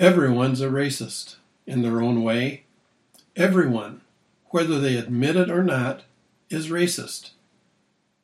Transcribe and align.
Everyone's 0.00 0.62
a 0.62 0.68
racist 0.68 1.36
in 1.66 1.82
their 1.82 2.00
own 2.00 2.22
way. 2.22 2.62
Everyone, 3.36 4.00
whether 4.46 4.80
they 4.80 4.96
admit 4.96 5.36
it 5.36 5.50
or 5.50 5.62
not, 5.62 6.04
is 6.48 6.70
racist. 6.70 7.32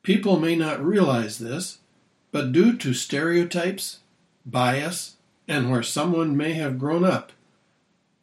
People 0.01 0.39
may 0.39 0.55
not 0.55 0.83
realize 0.83 1.37
this, 1.37 1.77
but 2.31 2.51
due 2.51 2.75
to 2.77 2.95
stereotypes, 2.95 3.99
bias, 4.43 5.17
and 5.47 5.69
where 5.69 5.83
someone 5.83 6.35
may 6.35 6.53
have 6.53 6.79
grown 6.79 7.03
up, 7.03 7.31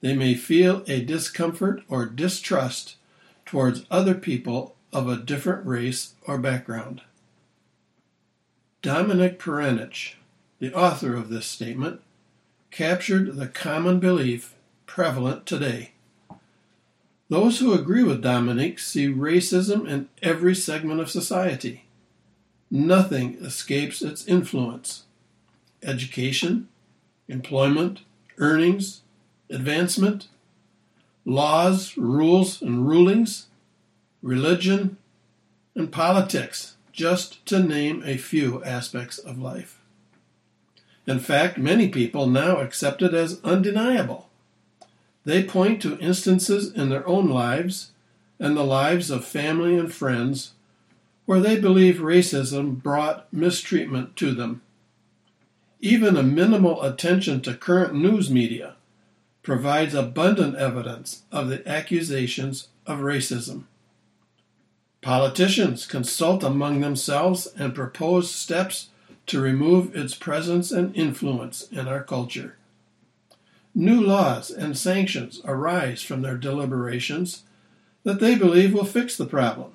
they 0.01 0.17
may 0.17 0.35
feel 0.35 0.83
a 0.89 1.05
discomfort 1.05 1.85
or 1.89 2.07
distrust 2.07 2.97
towards 3.47 3.87
other 3.89 4.17
people 4.17 4.75
of 4.93 5.09
a 5.09 5.17
different 5.17 5.65
race 5.65 6.15
or 6.27 6.39
background. 6.39 7.03
Dominic 8.83 9.39
Perenich, 9.39 10.17
the 10.59 10.75
author 10.75 11.15
of 11.15 11.29
this 11.29 11.47
statement, 11.47 12.01
captured 12.75 13.37
the 13.37 13.47
common 13.47 14.01
belief 14.01 14.53
prevalent 14.85 15.47
today. 15.47 15.93
Those 17.29 17.61
who 17.61 17.73
agree 17.73 18.03
with 18.03 18.21
Dominic 18.21 18.81
see 18.81 19.07
racism 19.07 19.89
in 19.89 20.09
every 20.25 20.57
segment 20.57 20.99
of 20.99 21.09
society. 21.09 21.85
Nothing 22.73 23.35
escapes 23.37 24.03
its 24.03 24.27
influence. 24.27 25.05
Education, 25.85 26.69
employment, 27.29 28.01
earnings, 28.39 29.03
advancement, 29.49 30.27
laws, 31.25 31.97
rules, 31.97 32.61
and 32.61 32.89
rulings, 32.89 33.47
religion, 34.21 34.97
and 35.77 35.93
politics, 35.93 36.75
just 36.91 37.47
to 37.47 37.61
name 37.61 38.03
a 38.05 38.17
few 38.17 38.65
aspects 38.65 39.19
of 39.19 39.39
life. 39.39 39.79
In 41.07 41.19
fact, 41.19 41.59
many 41.59 41.89
people 41.89 42.27
now 42.27 42.59
accept 42.59 43.03
it 43.03 43.13
as 43.13 43.41
undeniable. 43.45 44.31
They 45.25 45.43
point 45.43 45.81
to 45.83 45.99
instances 45.99 46.73
in 46.73 46.89
their 46.89 47.07
own 47.07 47.29
lives 47.29 47.93
and 48.39 48.57
the 48.57 48.65
lives 48.65 49.11
of 49.11 49.25
family 49.25 49.77
and 49.77 49.93
friends 49.93 50.53
where 51.27 51.41
they 51.41 51.59
believe 51.59 51.97
racism 51.97 52.83
brought 52.83 53.33
mistreatment 53.33 54.17
to 54.17 54.33
them. 54.33 54.63
Even 55.81 56.17
a 56.17 56.23
minimal 56.23 56.83
attention 56.83 57.41
to 57.43 57.55
current 57.55 57.95
news 57.95 58.31
media 58.31 58.77
provides 59.43 59.95
abundant 59.95 60.57
evidence 60.57 61.23
of 61.31 61.49
the 61.49 61.67
accusations 61.69 62.69
of 62.87 63.01
racism. 63.01 63.65
Politicians 65.01 65.87
consult 65.87 66.43
among 66.43 66.81
themselves 66.81 67.47
and 67.59 67.75
propose 67.75 68.31
steps 68.31 68.89
to 69.27 69.41
remove 69.41 69.95
its 69.97 70.15
presence 70.15 70.71
and 70.71 70.95
influence 70.97 71.69
in 71.71 71.89
our 71.89 72.03
culture. 72.03 72.57
New 73.75 74.01
laws 74.01 74.51
and 74.51 74.77
sanctions 74.77 75.41
arise 75.45 76.03
from 76.03 76.23
their 76.23 76.37
deliberations 76.37 77.43
that 78.05 78.21
they 78.21 78.35
believe 78.35 78.73
will 78.73 78.85
fix 78.85 79.17
the 79.17 79.27
problem. 79.27 79.73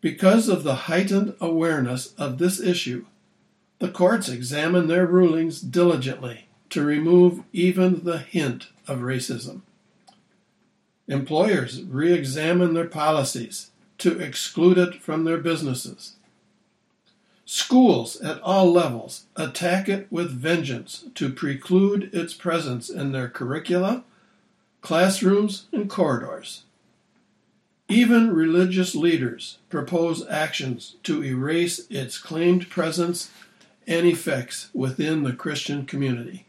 Because 0.00 0.48
of 0.48 0.62
the 0.62 0.86
heightened 0.86 1.34
awareness 1.40 2.14
of 2.14 2.38
this 2.38 2.60
issue, 2.60 3.06
the 3.80 3.88
courts 3.88 4.28
examine 4.28 4.86
their 4.86 5.06
rulings 5.06 5.60
diligently 5.60 6.46
to 6.70 6.84
remove 6.84 7.42
even 7.52 8.04
the 8.04 8.18
hint 8.18 8.68
of 8.86 9.00
racism. 9.00 9.62
Employers 11.08 11.82
re 11.82 12.12
examine 12.12 12.74
their 12.74 12.86
policies 12.86 13.72
to 13.98 14.18
exclude 14.20 14.78
it 14.78 15.02
from 15.02 15.24
their 15.24 15.38
businesses. 15.38 16.14
Schools 17.52 18.14
at 18.20 18.40
all 18.42 18.70
levels 18.70 19.24
attack 19.34 19.88
it 19.88 20.06
with 20.08 20.30
vengeance 20.30 21.06
to 21.16 21.32
preclude 21.32 22.08
its 22.14 22.32
presence 22.32 22.88
in 22.88 23.10
their 23.10 23.28
curricula, 23.28 24.04
classrooms, 24.82 25.66
and 25.72 25.90
corridors. 25.90 26.62
Even 27.88 28.32
religious 28.32 28.94
leaders 28.94 29.58
propose 29.68 30.24
actions 30.28 30.94
to 31.02 31.24
erase 31.24 31.88
its 31.90 32.18
claimed 32.18 32.70
presence 32.70 33.32
and 33.84 34.06
effects 34.06 34.70
within 34.72 35.24
the 35.24 35.32
Christian 35.32 35.84
community. 35.86 36.46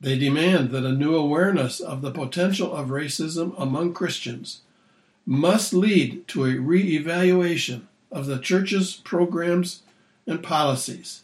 They 0.00 0.18
demand 0.18 0.70
that 0.70 0.84
a 0.84 0.90
new 0.90 1.14
awareness 1.14 1.78
of 1.78 2.02
the 2.02 2.10
potential 2.10 2.74
of 2.74 2.88
racism 2.88 3.54
among 3.56 3.94
Christians 3.94 4.62
must 5.24 5.72
lead 5.72 6.26
to 6.26 6.46
a 6.46 6.58
re 6.58 6.96
evaluation 6.96 7.86
of 8.10 8.26
the 8.26 8.38
church's 8.38 8.94
programs 8.96 9.82
and 10.26 10.42
policies 10.42 11.22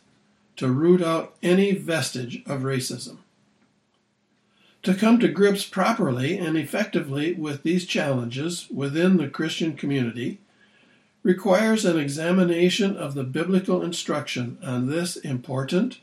to 0.56 0.70
root 0.70 1.02
out 1.02 1.34
any 1.42 1.72
vestige 1.72 2.42
of 2.46 2.60
racism. 2.60 3.18
To 4.82 4.94
come 4.94 5.18
to 5.20 5.28
grips 5.28 5.64
properly 5.64 6.38
and 6.38 6.56
effectively 6.56 7.34
with 7.34 7.62
these 7.62 7.86
challenges 7.86 8.66
within 8.70 9.16
the 9.16 9.28
Christian 9.28 9.74
community 9.74 10.38
requires 11.22 11.84
an 11.84 11.98
examination 11.98 12.96
of 12.96 13.14
the 13.14 13.24
biblical 13.24 13.82
instruction 13.82 14.58
on 14.62 14.86
this 14.86 15.16
important 15.16 15.98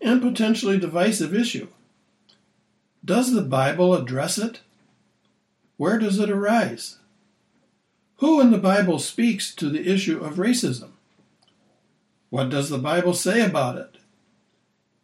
and 0.00 0.20
potentially 0.20 0.78
divisive 0.78 1.34
issue. 1.34 1.68
Does 3.04 3.32
the 3.32 3.42
Bible 3.42 3.94
address 3.94 4.38
it? 4.38 4.60
Where 5.76 5.98
does 5.98 6.18
it 6.18 6.30
arise? 6.30 6.98
Who 8.16 8.40
in 8.40 8.50
the 8.50 8.58
Bible 8.58 8.98
speaks 8.98 9.54
to 9.56 9.68
the 9.68 9.90
issue 9.90 10.22
of 10.22 10.34
racism? 10.34 10.90
What 12.32 12.48
does 12.48 12.70
the 12.70 12.78
Bible 12.78 13.12
say 13.12 13.44
about 13.44 13.76
it? 13.76 13.98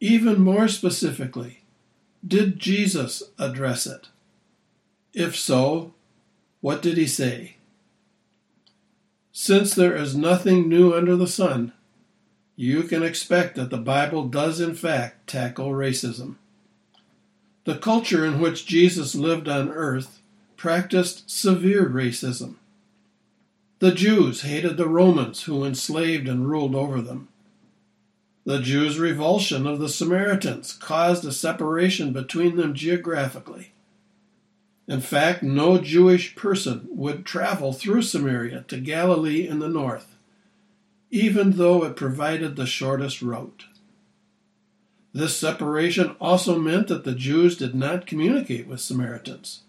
Even 0.00 0.40
more 0.40 0.66
specifically, 0.66 1.60
did 2.26 2.58
Jesus 2.58 3.22
address 3.38 3.86
it? 3.86 4.08
If 5.12 5.36
so, 5.36 5.92
what 6.62 6.80
did 6.80 6.96
he 6.96 7.06
say? 7.06 7.56
Since 9.30 9.74
there 9.74 9.94
is 9.94 10.16
nothing 10.16 10.70
new 10.70 10.94
under 10.94 11.16
the 11.16 11.26
sun, 11.26 11.74
you 12.56 12.84
can 12.84 13.02
expect 13.02 13.56
that 13.56 13.68
the 13.68 13.76
Bible 13.76 14.26
does 14.26 14.58
in 14.58 14.74
fact 14.74 15.26
tackle 15.26 15.72
racism. 15.72 16.36
The 17.64 17.76
culture 17.76 18.24
in 18.24 18.40
which 18.40 18.64
Jesus 18.64 19.14
lived 19.14 19.50
on 19.50 19.68
earth 19.68 20.22
practiced 20.56 21.28
severe 21.28 21.90
racism. 21.90 22.54
The 23.80 23.92
Jews 23.92 24.42
hated 24.42 24.76
the 24.76 24.88
Romans 24.88 25.44
who 25.44 25.64
enslaved 25.64 26.26
and 26.26 26.48
ruled 26.50 26.74
over 26.74 27.00
them. 27.00 27.28
The 28.44 28.60
Jews' 28.60 28.98
revulsion 28.98 29.66
of 29.66 29.78
the 29.78 29.88
Samaritans 29.88 30.72
caused 30.72 31.24
a 31.24 31.32
separation 31.32 32.12
between 32.12 32.56
them 32.56 32.74
geographically. 32.74 33.72
In 34.88 35.00
fact, 35.00 35.42
no 35.42 35.78
Jewish 35.78 36.34
person 36.34 36.88
would 36.90 37.24
travel 37.24 37.72
through 37.72 38.02
Samaria 38.02 38.64
to 38.68 38.80
Galilee 38.80 39.46
in 39.46 39.60
the 39.60 39.68
north, 39.68 40.16
even 41.10 41.52
though 41.52 41.84
it 41.84 41.94
provided 41.94 42.56
the 42.56 42.66
shortest 42.66 43.22
route. 43.22 43.66
This 45.12 45.36
separation 45.36 46.16
also 46.20 46.58
meant 46.58 46.88
that 46.88 47.04
the 47.04 47.14
Jews 47.14 47.56
did 47.56 47.74
not 47.74 48.06
communicate 48.06 48.66
with 48.66 48.80
Samaritans. 48.80 49.60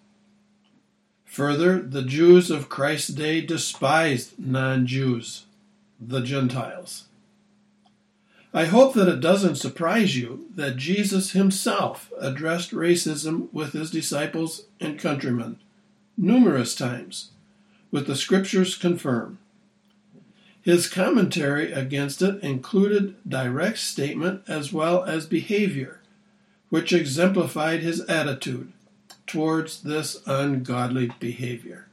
Further, 1.30 1.80
the 1.80 2.02
Jews 2.02 2.50
of 2.50 2.70
Christ's 2.70 3.10
day 3.10 3.40
despised 3.40 4.34
non 4.40 4.88
Jews, 4.88 5.46
the 6.02 6.22
Gentiles. 6.22 7.06
I 8.52 8.66
hope 8.66 8.96
that 8.96 9.08
it 9.08 9.20
doesn't 9.20 9.58
surprise 9.58 10.18
you 10.18 10.48
that 10.56 10.76
Jesus 10.76 11.34
himself 11.34 12.12
addressed 12.20 12.72
racism 12.72 13.48
with 13.54 13.74
his 13.74 13.92
disciples 13.92 14.64
and 14.80 14.98
countrymen 14.98 15.60
numerous 16.18 16.74
times, 16.74 17.30
with 17.92 18.08
the 18.08 18.16
scriptures 18.16 18.76
confirm. 18.76 19.38
His 20.64 20.90
commentary 20.90 21.72
against 21.72 22.24
it 22.24 22.44
included 22.44 23.16
direct 23.30 23.78
statement 23.78 24.42
as 24.48 24.74
well 24.74 25.04
as 25.04 25.28
behavior, 25.28 26.02
which 26.70 26.92
exemplified 26.92 27.82
his 27.82 28.02
attitude 28.06 28.74
towards 29.30 29.84
this 29.84 30.24
ungodly 30.26 31.12
behavior. 31.20 31.86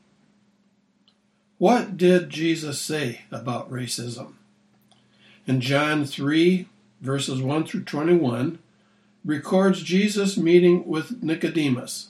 What 1.58 1.98
did 1.98 2.30
Jesus 2.30 2.80
say 2.80 3.22
about 3.30 3.70
racism? 3.70 4.32
In 5.46 5.60
John 5.60 6.06
3, 6.06 6.66
verses 7.02 7.42
1 7.42 7.66
through 7.66 7.84
21, 7.84 8.58
records 9.22 9.82
Jesus 9.82 10.38
meeting 10.38 10.86
with 10.86 11.22
Nicodemus, 11.22 12.08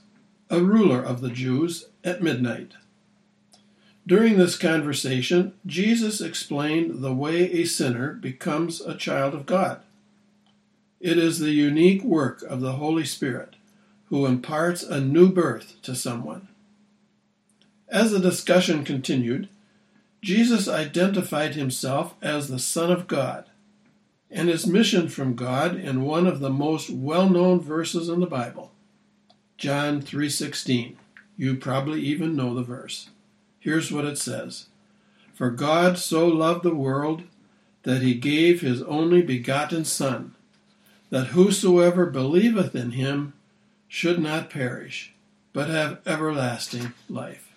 a 0.48 0.60
ruler 0.60 1.02
of 1.02 1.20
the 1.20 1.30
Jews, 1.30 1.86
at 2.04 2.22
midnight. 2.22 2.72
During 4.06 4.38
this 4.38 4.56
conversation, 4.56 5.54
Jesus 5.66 6.20
explained 6.20 7.02
the 7.02 7.12
way 7.12 7.50
a 7.50 7.64
sinner 7.64 8.12
becomes 8.12 8.80
a 8.80 8.94
child 8.94 9.34
of 9.34 9.44
God. 9.44 9.80
It 11.00 11.18
is 11.18 11.40
the 11.40 11.50
unique 11.50 12.04
work 12.04 12.42
of 12.42 12.60
the 12.60 12.74
Holy 12.74 13.04
Spirit 13.04 13.55
who 14.08 14.26
imparts 14.26 14.82
a 14.82 15.00
new 15.00 15.28
birth 15.28 15.76
to 15.82 15.94
someone. 15.94 16.48
As 17.88 18.10
the 18.10 18.20
discussion 18.20 18.84
continued, 18.84 19.48
Jesus 20.22 20.68
identified 20.68 21.54
himself 21.54 22.14
as 22.20 22.48
the 22.48 22.58
Son 22.58 22.90
of 22.90 23.06
God, 23.06 23.44
and 24.30 24.48
his 24.48 24.66
mission 24.66 25.08
from 25.08 25.34
God 25.34 25.76
in 25.76 26.02
one 26.02 26.26
of 26.26 26.40
the 26.40 26.50
most 26.50 26.90
well-known 26.90 27.60
verses 27.60 28.08
in 28.08 28.20
the 28.20 28.26
Bible. 28.26 28.72
John 29.56 30.02
3:16. 30.02 30.96
You 31.36 31.56
probably 31.56 32.00
even 32.02 32.34
know 32.34 32.54
the 32.54 32.62
verse. 32.62 33.10
Here's 33.60 33.92
what 33.92 34.04
it 34.04 34.18
says. 34.18 34.66
For 35.34 35.50
God 35.50 35.98
so 35.98 36.26
loved 36.26 36.62
the 36.62 36.74
world 36.74 37.24
that 37.82 38.02
he 38.02 38.14
gave 38.14 38.62
his 38.62 38.82
only 38.82 39.22
begotten 39.22 39.84
son, 39.84 40.34
that 41.10 41.28
whosoever 41.28 42.06
believeth 42.06 42.74
in 42.74 42.92
him 42.92 43.34
should 43.96 44.20
not 44.20 44.50
perish, 44.50 45.14
but 45.54 45.70
have 45.70 45.98
everlasting 46.04 46.92
life. 47.08 47.50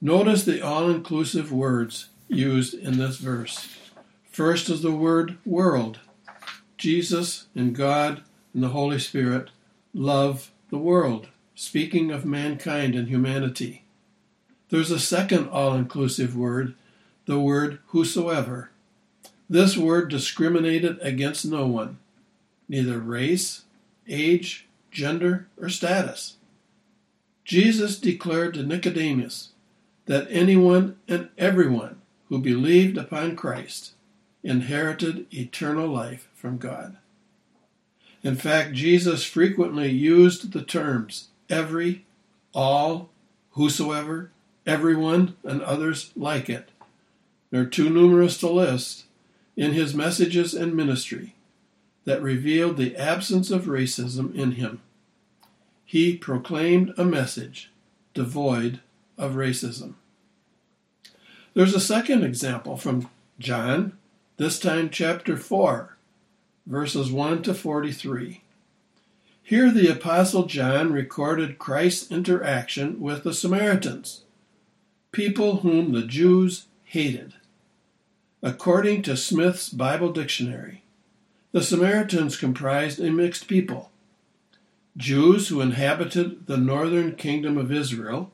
Notice 0.00 0.46
the 0.46 0.62
all-inclusive 0.62 1.52
words 1.52 2.08
used 2.28 2.72
in 2.72 2.96
this 2.96 3.18
verse. 3.18 3.76
First 4.30 4.70
is 4.70 4.80
the 4.80 4.90
word 4.90 5.36
world. 5.44 5.98
Jesus 6.78 7.46
and 7.54 7.76
God 7.76 8.22
and 8.54 8.62
the 8.62 8.70
Holy 8.70 8.98
Spirit 8.98 9.50
love 9.92 10.50
the 10.70 10.78
world, 10.78 11.28
speaking 11.54 12.10
of 12.10 12.24
mankind 12.24 12.94
and 12.94 13.08
humanity. 13.08 13.84
There's 14.70 14.90
a 14.90 14.98
second 14.98 15.50
all 15.50 15.74
inclusive 15.74 16.34
word, 16.34 16.74
the 17.26 17.38
word 17.38 17.80
whosoever. 17.88 18.70
This 19.46 19.76
word 19.76 20.08
discriminated 20.08 20.98
against 21.02 21.44
no 21.44 21.66
one, 21.66 21.98
neither 22.66 22.98
race, 22.98 23.64
age, 24.08 24.64
gender, 24.90 25.48
or 25.60 25.68
status. 25.68 26.36
Jesus 27.44 27.98
declared 27.98 28.54
to 28.54 28.62
Nicodemus 28.62 29.50
that 30.06 30.26
anyone 30.30 30.96
and 31.06 31.28
everyone 31.38 32.00
who 32.28 32.38
believed 32.38 32.96
upon 32.96 33.36
Christ 33.36 33.92
inherited 34.42 35.26
eternal 35.32 35.88
life 35.88 36.28
from 36.34 36.58
God. 36.58 36.96
In 38.22 38.34
fact, 38.34 38.72
Jesus 38.72 39.24
frequently 39.24 39.90
used 39.90 40.52
the 40.52 40.62
terms 40.62 41.28
every, 41.48 42.04
all, 42.52 43.10
whosoever, 43.52 44.30
everyone, 44.66 45.36
and 45.44 45.62
others 45.62 46.10
like 46.16 46.50
it. 46.50 46.68
They're 47.50 47.64
too 47.64 47.88
numerous 47.88 48.38
to 48.38 48.50
list 48.50 49.04
in 49.56 49.72
his 49.72 49.94
messages 49.94 50.54
and 50.54 50.74
ministry 50.74 51.34
that 52.08 52.22
revealed 52.22 52.78
the 52.78 52.96
absence 52.96 53.50
of 53.50 53.66
racism 53.66 54.34
in 54.34 54.52
him. 54.52 54.80
He 55.84 56.16
proclaimed 56.16 56.94
a 56.96 57.04
message 57.04 57.70
devoid 58.14 58.80
of 59.18 59.32
racism. 59.32 59.92
There's 61.52 61.74
a 61.74 61.80
second 61.80 62.24
example 62.24 62.78
from 62.78 63.10
John 63.38 63.92
this 64.38 64.58
time 64.58 64.88
chapter 64.88 65.36
4, 65.36 65.98
verses 66.66 67.12
1 67.12 67.42
to 67.42 67.52
43. 67.52 68.42
Here 69.42 69.70
the 69.70 69.92
Apostle 69.92 70.46
John 70.46 70.90
recorded 70.90 71.58
Christ's 71.58 72.10
interaction 72.10 73.00
with 73.00 73.22
the 73.22 73.34
Samaritans, 73.34 74.22
people 75.12 75.58
whom 75.58 75.92
the 75.92 76.06
Jews 76.06 76.68
hated. 76.84 77.34
According 78.42 79.02
to 79.02 79.14
Smith's 79.14 79.68
Bible 79.68 80.10
Dictionary, 80.10 80.84
the 81.50 81.62
Samaritans 81.62 82.36
comprised 82.36 83.00
a 83.00 83.10
mixed 83.10 83.48
people 83.48 83.90
Jews 84.96 85.48
who 85.48 85.60
inhabited 85.60 86.46
the 86.46 86.56
northern 86.56 87.14
kingdom 87.14 87.56
of 87.56 87.70
Israel, 87.70 88.32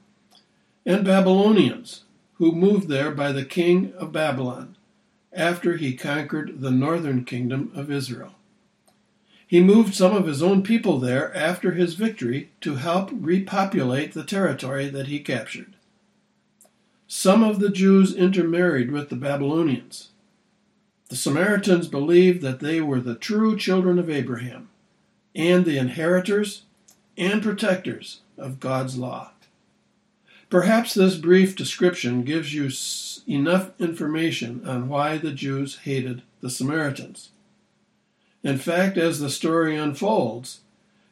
and 0.87 1.05
Babylonians 1.05 2.05
who 2.34 2.52
moved 2.52 2.88
there 2.88 3.11
by 3.11 3.32
the 3.32 3.44
king 3.44 3.93
of 3.99 4.12
Babylon 4.12 4.76
after 5.32 5.76
he 5.76 5.94
conquered 5.94 6.61
the 6.61 6.70
northern 6.70 7.25
kingdom 7.25 7.70
of 7.75 7.90
Israel. 7.90 8.34
He 9.46 9.60
moved 9.60 9.94
some 9.94 10.17
of 10.17 10.26
his 10.26 10.43
own 10.43 10.62
people 10.62 10.99
there 10.99 11.37
after 11.37 11.72
his 11.72 11.94
victory 11.94 12.50
to 12.62 12.76
help 12.76 13.10
repopulate 13.12 14.14
the 14.14 14.25
territory 14.25 14.88
that 14.88 15.08
he 15.08 15.20
captured. 15.20 15.76
Some 17.06 17.43
of 17.44 17.60
the 17.60 17.69
Jews 17.69 18.14
intermarried 18.14 18.90
with 18.90 19.10
the 19.10 19.17
Babylonians. 19.17 20.08
The 21.14 21.20
Samaritans 21.20 21.87
believed 21.87 22.43
that 22.43 22.58
they 22.58 22.81
were 22.81 22.99
the 22.99 23.14
true 23.14 23.56
children 23.56 24.00
of 24.00 24.11
Abraham 24.11 24.69
and 25.32 25.64
the 25.64 25.78
inheritors 25.78 26.62
and 27.16 27.40
protectors 27.40 28.22
of 28.37 28.58
God's 28.58 28.99
law. 28.99 29.31
Perhaps 30.50 30.94
this 30.94 31.14
brief 31.14 31.55
description 31.55 32.25
gives 32.25 32.52
you 32.52 32.69
enough 33.32 33.81
information 33.81 34.66
on 34.66 34.88
why 34.88 35.16
the 35.16 35.31
Jews 35.31 35.76
hated 35.84 36.22
the 36.40 36.50
Samaritans. 36.50 37.31
In 38.43 38.58
fact, 38.58 38.99
as 38.99 39.20
the 39.20 39.31
story 39.31 39.76
unfolds, 39.76 40.62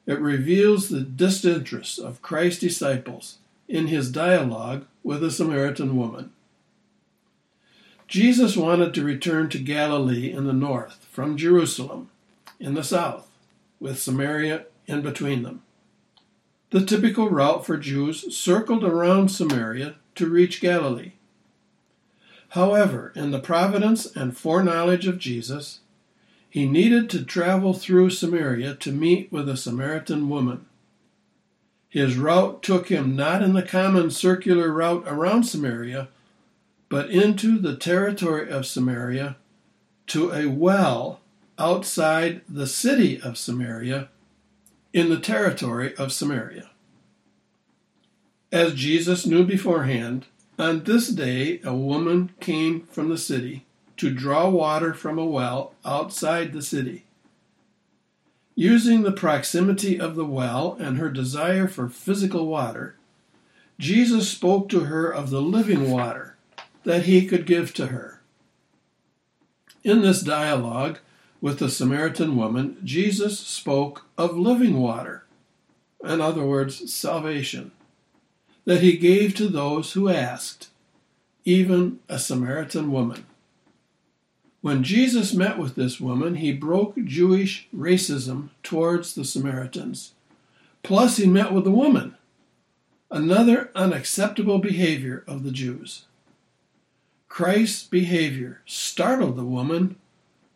it 0.05 0.19
reveals 0.19 0.88
the 0.88 1.02
disinterest 1.02 2.00
of 2.00 2.22
Christ's 2.22 2.58
disciples 2.58 3.38
in 3.69 3.87
his 3.87 4.10
dialogue 4.10 4.84
with 5.05 5.22
a 5.22 5.31
Samaritan 5.31 5.96
woman. 5.96 6.32
Jesus 8.12 8.59
wanted 8.59 8.93
to 8.93 9.03
return 9.03 9.49
to 9.49 9.59
Galilee 9.59 10.31
in 10.31 10.44
the 10.44 10.53
north 10.53 11.06
from 11.11 11.38
Jerusalem 11.38 12.11
in 12.61 12.75
the 12.75 12.85
south, 12.85 13.26
with 13.81 13.99
Samaria 13.99 14.67
in 14.87 15.00
between 15.00 15.44
them. 15.44 15.62
The 16.73 16.85
typical 16.85 17.31
route 17.31 17.64
for 17.64 17.79
Jews 17.79 18.37
circled 18.37 18.85
around 18.85 19.31
Samaria 19.31 19.94
to 20.17 20.29
reach 20.29 20.61
Galilee. 20.61 21.12
However, 22.50 23.14
in 23.17 23.31
the 23.31 23.41
providence 23.41 24.05
and 24.15 24.37
foreknowledge 24.37 25.06
of 25.06 25.19
Jesus, 25.19 25.81
he 26.50 26.67
needed 26.67 27.08
to 27.08 27.25
travel 27.25 27.73
through 27.73 28.11
Samaria 28.11 28.75
to 28.75 28.93
meet 28.93 29.32
with 29.32 29.49
a 29.49 29.56
Samaritan 29.56 30.29
woman. 30.29 30.67
His 31.88 32.19
route 32.19 32.62
took 32.62 32.88
him 32.88 33.17
not 33.17 33.41
in 33.41 33.55
the 33.55 33.62
common 33.62 34.11
circular 34.11 34.70
route 34.70 35.05
around 35.06 35.44
Samaria, 35.44 36.08
but 36.93 37.09
into 37.09 37.59
the 37.59 37.75
territory 37.75 38.50
of 38.50 38.67
Samaria 38.67 39.35
to 40.06 40.31
a 40.31 40.44
well 40.44 41.21
outside 41.59 42.43
the 42.47 42.67
city 42.67 43.19
of 43.19 43.39
Samaria 43.39 44.11
in 44.93 45.09
the 45.09 45.19
territory 45.19 45.97
of 45.97 46.12
Samaria. 46.12 46.69
As 48.53 48.75
Jesus 48.75 49.25
knew 49.25 49.43
beforehand, 49.43 50.27
on 50.59 50.85
this 50.85 51.09
day 51.09 51.62
a 51.65 51.75
woman 51.75 52.35
came 52.41 52.83
from 52.83 53.09
the 53.09 53.17
city 53.17 53.65
to 53.97 54.12
draw 54.12 54.50
water 54.50 54.93
from 54.93 55.19
a 55.19 55.25
well 55.25 55.73
outside 55.87 56.53
the 56.53 56.61
city. 56.61 57.06
Using 58.55 59.00
the 59.00 59.12
proximity 59.12 59.99
of 59.99 60.15
the 60.15 60.27
well 60.27 60.77
and 60.79 60.99
her 60.99 61.08
desire 61.08 61.69
for 61.69 61.89
physical 61.89 62.49
water, 62.49 62.96
Jesus 63.79 64.29
spoke 64.29 64.69
to 64.69 64.81
her 64.81 65.11
of 65.11 65.31
the 65.31 65.41
living 65.41 65.91
water 65.91 66.31
that 66.84 67.05
he 67.05 67.27
could 67.27 67.46
give 67.46 67.72
to 67.74 67.86
her. 67.86 68.20
In 69.84 70.03
this 70.03 70.22
dialogue, 70.22 70.98
with 71.41 71.58
the 71.58 71.69
Samaritan 71.69 72.36
woman, 72.36 72.79
Jesus 72.84 73.39
spoke 73.41 74.06
of 74.17 74.36
living 74.39 74.81
water, 74.81 75.24
in 76.05 76.20
other 76.20 76.44
words, 76.44 76.93
salvation, 76.93 77.72
that 78.65 78.81
he 78.81 78.96
gave 78.96 79.34
to 79.34 79.48
those 79.48 79.93
who 79.93 80.08
asked, 80.08 80.69
even 81.44 81.98
a 82.08 82.19
Samaritan 82.19 82.93
woman. 82.93 83.27
When 84.60 84.84
Jesus 84.84 85.34
met 85.34 85.58
with 85.58 85.74
this 85.74 86.01
woman, 86.01 86.36
he 86.36 86.53
broke 86.53 86.96
Jewish 87.05 87.67
racism 87.77 88.51
towards 88.62 89.15
the 89.15 89.24
Samaritans. 89.24 90.12
Plus, 90.84 91.17
he 91.17 91.27
met 91.27 91.53
with 91.53 91.67
a 91.67 91.72
woman, 91.72 92.15
another 93.10 93.72
unacceptable 93.74 94.58
behavior 94.58 95.24
of 95.27 95.43
the 95.43 95.51
Jews. 95.51 96.05
Christ's 97.32 97.84
behavior 97.84 98.60
startled 98.67 99.36
the 99.36 99.43
woman 99.43 99.96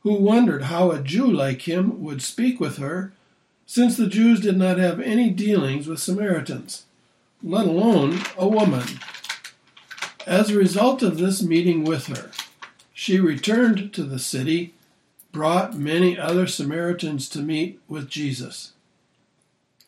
who 0.02 0.12
wondered 0.12 0.64
how 0.64 0.90
a 0.90 1.00
Jew 1.00 1.26
like 1.26 1.62
him 1.62 2.02
would 2.02 2.20
speak 2.20 2.60
with 2.60 2.76
her, 2.76 3.14
since 3.64 3.96
the 3.96 4.06
Jews 4.06 4.40
did 4.40 4.58
not 4.58 4.76
have 4.76 5.00
any 5.00 5.30
dealings 5.30 5.86
with 5.86 6.00
Samaritans, 6.00 6.84
let 7.42 7.64
alone 7.64 8.20
a 8.36 8.46
woman. 8.46 8.84
As 10.26 10.50
a 10.50 10.58
result 10.58 11.02
of 11.02 11.16
this 11.16 11.42
meeting 11.42 11.82
with 11.82 12.08
her, 12.08 12.30
she 12.92 13.18
returned 13.18 13.94
to 13.94 14.02
the 14.02 14.18
city, 14.18 14.74
brought 15.32 15.78
many 15.78 16.18
other 16.18 16.46
Samaritans 16.46 17.30
to 17.30 17.38
meet 17.38 17.80
with 17.88 18.10
Jesus. 18.10 18.72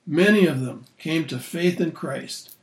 Many 0.06 0.46
of 0.46 0.62
them 0.62 0.86
came 0.96 1.26
to 1.26 1.38
faith 1.38 1.82
in 1.82 1.92
Christ 1.92 2.54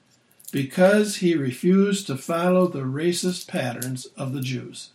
because 0.51 1.17
he 1.17 1.35
refused 1.35 2.07
to 2.07 2.17
follow 2.17 2.67
the 2.67 2.81
racist 2.81 3.47
patterns 3.47 4.05
of 4.17 4.33
the 4.33 4.41
Jews. 4.41 4.89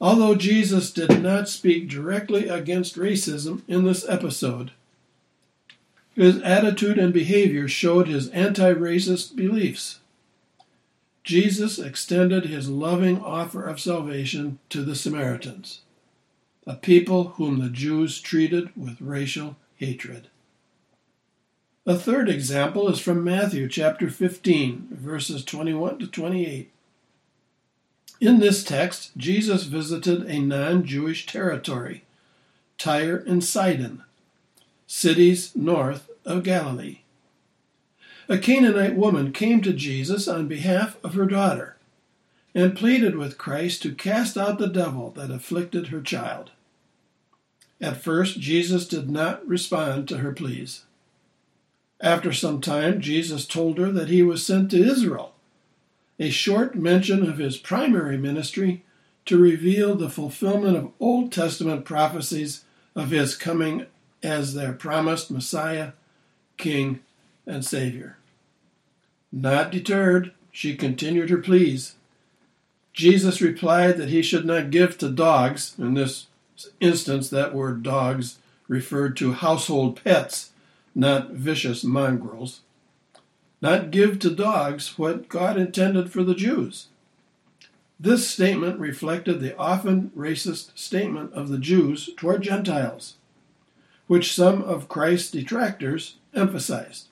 Although 0.00 0.34
Jesus 0.34 0.92
did 0.92 1.22
not 1.22 1.48
speak 1.48 1.88
directly 1.88 2.48
against 2.48 2.96
racism 2.96 3.62
in 3.66 3.84
this 3.84 4.06
episode, 4.08 4.72
his 6.14 6.40
attitude 6.42 6.98
and 6.98 7.12
behavior 7.12 7.68
showed 7.68 8.08
his 8.08 8.28
anti 8.30 8.72
racist 8.72 9.36
beliefs. 9.36 10.00
Jesus 11.24 11.78
extended 11.78 12.46
his 12.46 12.68
loving 12.68 13.20
offer 13.20 13.64
of 13.64 13.80
salvation 13.80 14.58
to 14.70 14.82
the 14.82 14.94
Samaritans. 14.94 15.80
a 16.66 16.74
people 16.74 17.28
whom 17.36 17.58
the 17.58 17.68
Jews 17.68 18.20
treated 18.20 18.70
with 18.76 19.00
racial 19.00 19.56
hatred. 19.76 20.28
A 21.88 21.96
third 21.96 22.28
example 22.28 22.88
is 22.88 22.98
from 22.98 23.22
Matthew 23.22 23.68
chapter 23.68 24.10
15, 24.10 24.88
verses 24.90 25.44
21 25.44 26.00
to 26.00 26.08
28. 26.08 26.72
In 28.20 28.40
this 28.40 28.64
text, 28.64 29.16
Jesus 29.16 29.64
visited 29.64 30.28
a 30.28 30.40
non 30.40 30.84
Jewish 30.84 31.26
territory, 31.26 32.02
Tyre 32.76 33.18
and 33.18 33.44
Sidon, 33.44 34.02
cities 34.88 35.54
north 35.54 36.10
of 36.24 36.42
Galilee. 36.42 37.02
A 38.28 38.36
Canaanite 38.36 38.96
woman 38.96 39.32
came 39.32 39.60
to 39.62 39.72
Jesus 39.72 40.26
on 40.26 40.48
behalf 40.48 40.96
of 41.04 41.14
her 41.14 41.26
daughter 41.26 41.76
and 42.52 42.76
pleaded 42.76 43.14
with 43.14 43.38
Christ 43.38 43.82
to 43.82 43.94
cast 43.94 44.36
out 44.36 44.58
the 44.58 44.66
devil 44.66 45.12
that 45.12 45.30
afflicted 45.30 45.88
her 45.88 46.00
child. 46.00 46.50
At 47.80 48.02
first, 48.02 48.40
Jesus 48.40 48.88
did 48.88 49.08
not 49.08 49.46
respond 49.46 50.08
to 50.08 50.18
her 50.18 50.32
pleas. 50.32 50.85
After 52.00 52.32
some 52.32 52.60
time, 52.60 53.00
Jesus 53.00 53.46
told 53.46 53.78
her 53.78 53.90
that 53.90 54.08
he 54.08 54.22
was 54.22 54.44
sent 54.44 54.70
to 54.70 54.82
Israel, 54.82 55.34
a 56.18 56.30
short 56.30 56.74
mention 56.74 57.28
of 57.28 57.38
his 57.38 57.56
primary 57.56 58.18
ministry 58.18 58.84
to 59.24 59.38
reveal 59.38 59.94
the 59.94 60.10
fulfillment 60.10 60.76
of 60.76 60.92
Old 61.00 61.32
Testament 61.32 61.84
prophecies 61.84 62.64
of 62.94 63.10
his 63.10 63.34
coming 63.34 63.86
as 64.22 64.54
their 64.54 64.72
promised 64.72 65.30
Messiah, 65.30 65.92
King, 66.56 67.00
and 67.46 67.64
Savior. 67.64 68.18
Not 69.32 69.70
deterred, 69.70 70.32
she 70.52 70.76
continued 70.76 71.30
her 71.30 71.38
pleas. 71.38 71.96
Jesus 72.92 73.42
replied 73.42 73.98
that 73.98 74.08
he 74.08 74.22
should 74.22 74.46
not 74.46 74.70
give 74.70 74.96
to 74.98 75.10
dogs, 75.10 75.74
in 75.78 75.94
this 75.94 76.26
instance, 76.80 77.28
that 77.28 77.54
word 77.54 77.82
dogs 77.82 78.38
referred 78.68 79.16
to 79.18 79.32
household 79.32 80.00
pets 80.02 80.50
not 80.96 81.32
vicious 81.32 81.84
mongrels, 81.84 82.62
not 83.60 83.90
give 83.90 84.18
to 84.18 84.30
dogs 84.30 84.98
what 84.98 85.28
God 85.28 85.58
intended 85.58 86.10
for 86.10 86.24
the 86.24 86.34
Jews. 86.34 86.88
This 88.00 88.26
statement 88.28 88.80
reflected 88.80 89.40
the 89.40 89.56
often 89.58 90.10
racist 90.16 90.76
statement 90.76 91.32
of 91.34 91.48
the 91.48 91.58
Jews 91.58 92.10
toward 92.16 92.42
Gentiles, 92.42 93.16
which 94.06 94.34
some 94.34 94.62
of 94.62 94.88
Christ's 94.88 95.30
detractors 95.30 96.16
emphasized. 96.34 97.08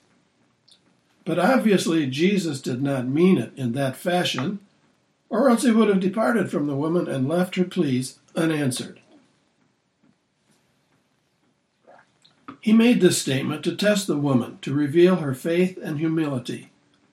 But 1.23 1.39
obviously, 1.39 2.07
Jesus 2.07 2.61
did 2.61 2.81
not 2.81 3.07
mean 3.07 3.37
it 3.37 3.51
in 3.55 3.73
that 3.73 3.95
fashion, 3.95 4.59
or 5.29 5.49
else 5.49 5.63
he 5.63 5.71
would 5.71 5.89
have 5.89 5.99
departed 5.99 6.49
from 6.49 6.65
the 6.65 6.75
woman 6.75 7.07
and 7.07 7.29
left 7.29 7.55
her 7.55 7.65
pleas 7.65 8.19
unanswered. 8.35 8.99
He 12.65 12.73
made 12.73 12.99
this 12.99 13.21
statement 13.21 13.63
to 13.65 13.75
test 13.75 14.07
the 14.07 14.17
woman, 14.17 14.57
to 14.63 14.73
reveal 14.73 15.17
her 15.17 15.35
faith 15.35 15.77
and 15.83 15.99
humility 15.99 16.71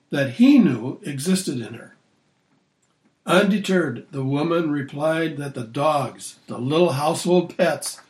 that 0.09 0.31
he 0.31 0.57
knew 0.57 0.99
existed 1.03 1.61
in 1.61 1.75
her. 1.75 1.95
Undeterred, 3.27 4.07
the 4.09 4.23
woman 4.23 4.71
replied 4.71 5.37
that 5.37 5.53
the 5.53 5.63
dogs, 5.63 6.39
the 6.47 6.57
little 6.57 6.93
household 6.93 7.55
pets, 7.55 8.01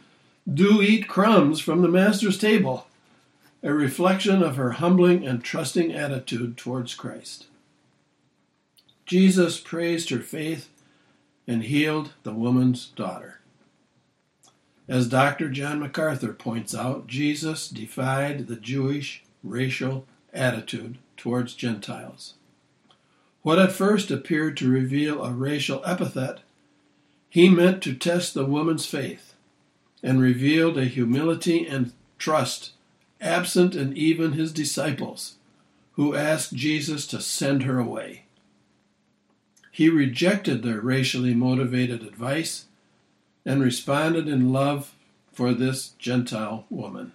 do 0.50 0.82
eat 0.82 1.10
crumbs 1.10 1.60
from 1.60 1.82
the 1.82 1.90
master's 1.90 2.38
table, 2.38 2.88
a 3.62 3.74
reflection 3.74 4.42
of 4.42 4.56
her 4.56 4.72
humbling 4.72 5.28
and 5.28 5.44
trusting 5.44 5.92
attitude 5.92 6.56
towards 6.56 6.96
Christ. 6.96 7.48
Jesus 9.06 9.60
praised 9.60 10.12
her 10.12 10.22
faith 10.22 10.70
and 11.46 11.64
healed 11.64 12.14
the 12.24 12.34
woman's 12.34 12.86
daughter. 12.86 13.42
As 14.88 15.08
Dr. 15.08 15.50
John 15.50 15.80
MacArthur 15.80 16.34
points 16.34 16.76
out, 16.76 17.08
Jesus 17.08 17.70
defied 17.70 18.48
the 18.48 18.58
Jewish 18.58 19.24
racial 19.44 20.06
attitude 20.34 20.98
towards 21.16 21.54
Gentiles. 21.54 22.34
What 23.44 23.60
at 23.60 23.72
first 23.72 24.12
appeared 24.12 24.58
to 24.58 24.70
reveal 24.70 25.24
a 25.24 25.32
racial 25.32 25.82
epithet, 25.86 26.40
he 27.30 27.50
meant 27.50 27.82
to 27.84 27.96
test 27.96 28.34
the 28.34 28.46
woman's 28.46 28.86
faith 28.86 29.34
and 30.02 30.22
revealed 30.22 30.78
a 30.78 30.86
humility 30.86 31.66
and 31.66 31.94
trust 32.18 32.72
absent 33.22 33.76
in 33.76 33.96
even 33.96 34.34
his 34.34 34.52
disciples, 34.52 35.36
who 35.94 36.16
asked 36.16 36.54
Jesus 36.54 37.08
to 37.08 37.22
send 37.22 37.64
her 37.64 37.80
away. 37.80 38.24
He 39.72 39.90
rejected 39.90 40.62
their 40.62 40.82
racially 40.82 41.34
motivated 41.34 42.04
advice 42.04 42.66
and 43.46 43.62
responded 43.62 44.28
in 44.28 44.54
love 44.54 44.94
for 45.32 45.54
this 45.54 45.90
Gentile 46.00 46.66
woman. 46.70 47.12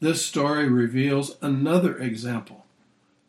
This 0.00 0.24
story 0.24 0.68
reveals 0.68 1.36
another 1.40 1.98
example 1.98 2.64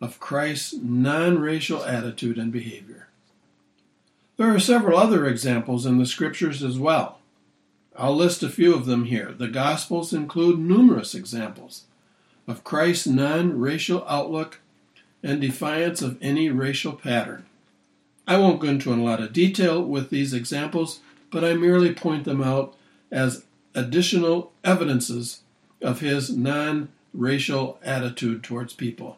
of 0.02 0.20
Christ's 0.20 0.74
non 0.74 1.40
racial 1.40 1.84
attitude 1.84 2.38
and 2.38 2.52
behavior. 2.52 3.08
There 4.38 4.54
are 4.54 4.60
several 4.60 4.98
other 4.98 5.26
examples 5.26 5.86
in 5.86 5.98
the 5.98 6.06
scriptures 6.06 6.62
as 6.62 6.78
well. 6.78 7.20
I'll 7.98 8.16
list 8.16 8.44
a 8.44 8.50
few 8.50 8.76
of 8.76 8.86
them 8.86 9.06
here. 9.06 9.32
The 9.32 9.48
Gospels 9.48 10.12
include 10.12 10.60
numerous 10.60 11.16
examples 11.16 11.84
of 12.48 12.64
Christ's 12.64 13.08
non 13.08 13.58
racial 13.60 14.06
outlook 14.08 14.60
and 15.24 15.40
defiance 15.40 16.02
of 16.02 16.18
any 16.22 16.50
racial 16.50 16.94
pattern. 16.94 17.46
I 18.28 18.38
won't 18.38 18.60
go 18.60 18.68
into 18.68 18.94
a 18.94 18.96
lot 18.96 19.22
of 19.22 19.34
detail 19.34 19.82
with 19.82 20.10
these 20.10 20.34
examples 20.34 21.00
but 21.36 21.44
I 21.44 21.54
merely 21.54 21.94
point 21.94 22.24
them 22.24 22.42
out 22.42 22.78
as 23.12 23.44
additional 23.74 24.54
evidences 24.64 25.42
of 25.82 26.00
his 26.00 26.30
non 26.30 26.88
racial 27.14 27.78
attitude 27.84 28.42
towards 28.42 28.72
people. 28.72 29.18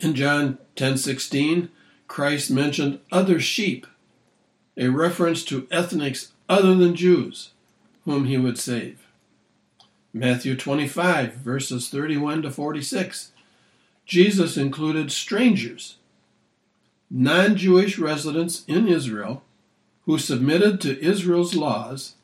In 0.00 0.14
John 0.14 0.58
10:16, 0.76 1.70
Christ 2.08 2.50
mentioned 2.50 2.98
other 3.10 3.40
sheep, 3.40 3.86
a 4.76 4.88
reference 4.88 5.46
to 5.46 5.66
ethnics 5.70 6.32
other 6.46 6.74
than 6.74 6.94
Jews 6.94 7.52
whom 8.04 8.26
he 8.26 8.36
would 8.36 8.58
save. 8.58 8.98
Matthew 10.12 10.56
25 10.56 11.36
verses 11.36 11.88
31 11.88 12.42
to 12.42 12.50
46. 12.50 13.32
Jesus 14.04 14.58
included 14.58 15.10
strangers, 15.10 15.96
non-Jewish 17.10 17.98
residents 17.98 18.62
in 18.68 18.86
Israel 18.86 19.42
who 20.06 20.18
submitted 20.18 20.80
to 20.80 21.02
Israel's 21.04 21.54
laws, 21.54 22.14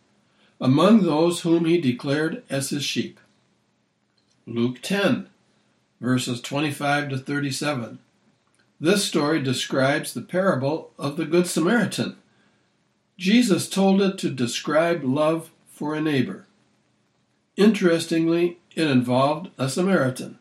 among 0.60 1.02
those 1.02 1.40
whom 1.40 1.64
he 1.64 1.80
declared 1.80 2.42
as 2.48 2.70
his 2.70 2.84
sheep. 2.84 3.20
Luke 4.46 4.80
10, 4.82 5.28
verses 6.00 6.40
25 6.40 7.10
to 7.10 7.18
37. 7.18 7.98
This 8.80 9.04
story 9.04 9.42
describes 9.42 10.12
the 10.12 10.20
parable 10.20 10.90
of 10.98 11.16
the 11.16 11.24
Good 11.24 11.46
Samaritan. 11.46 12.16
Jesus 13.18 13.68
told 13.68 14.02
it 14.02 14.18
to 14.18 14.30
describe 14.30 15.02
love 15.02 15.50
for 15.68 15.94
a 15.94 16.00
neighbor. 16.00 16.46
Interestingly, 17.56 18.58
it 18.74 18.86
involved 18.86 19.50
a 19.56 19.68
Samaritan 19.68 20.38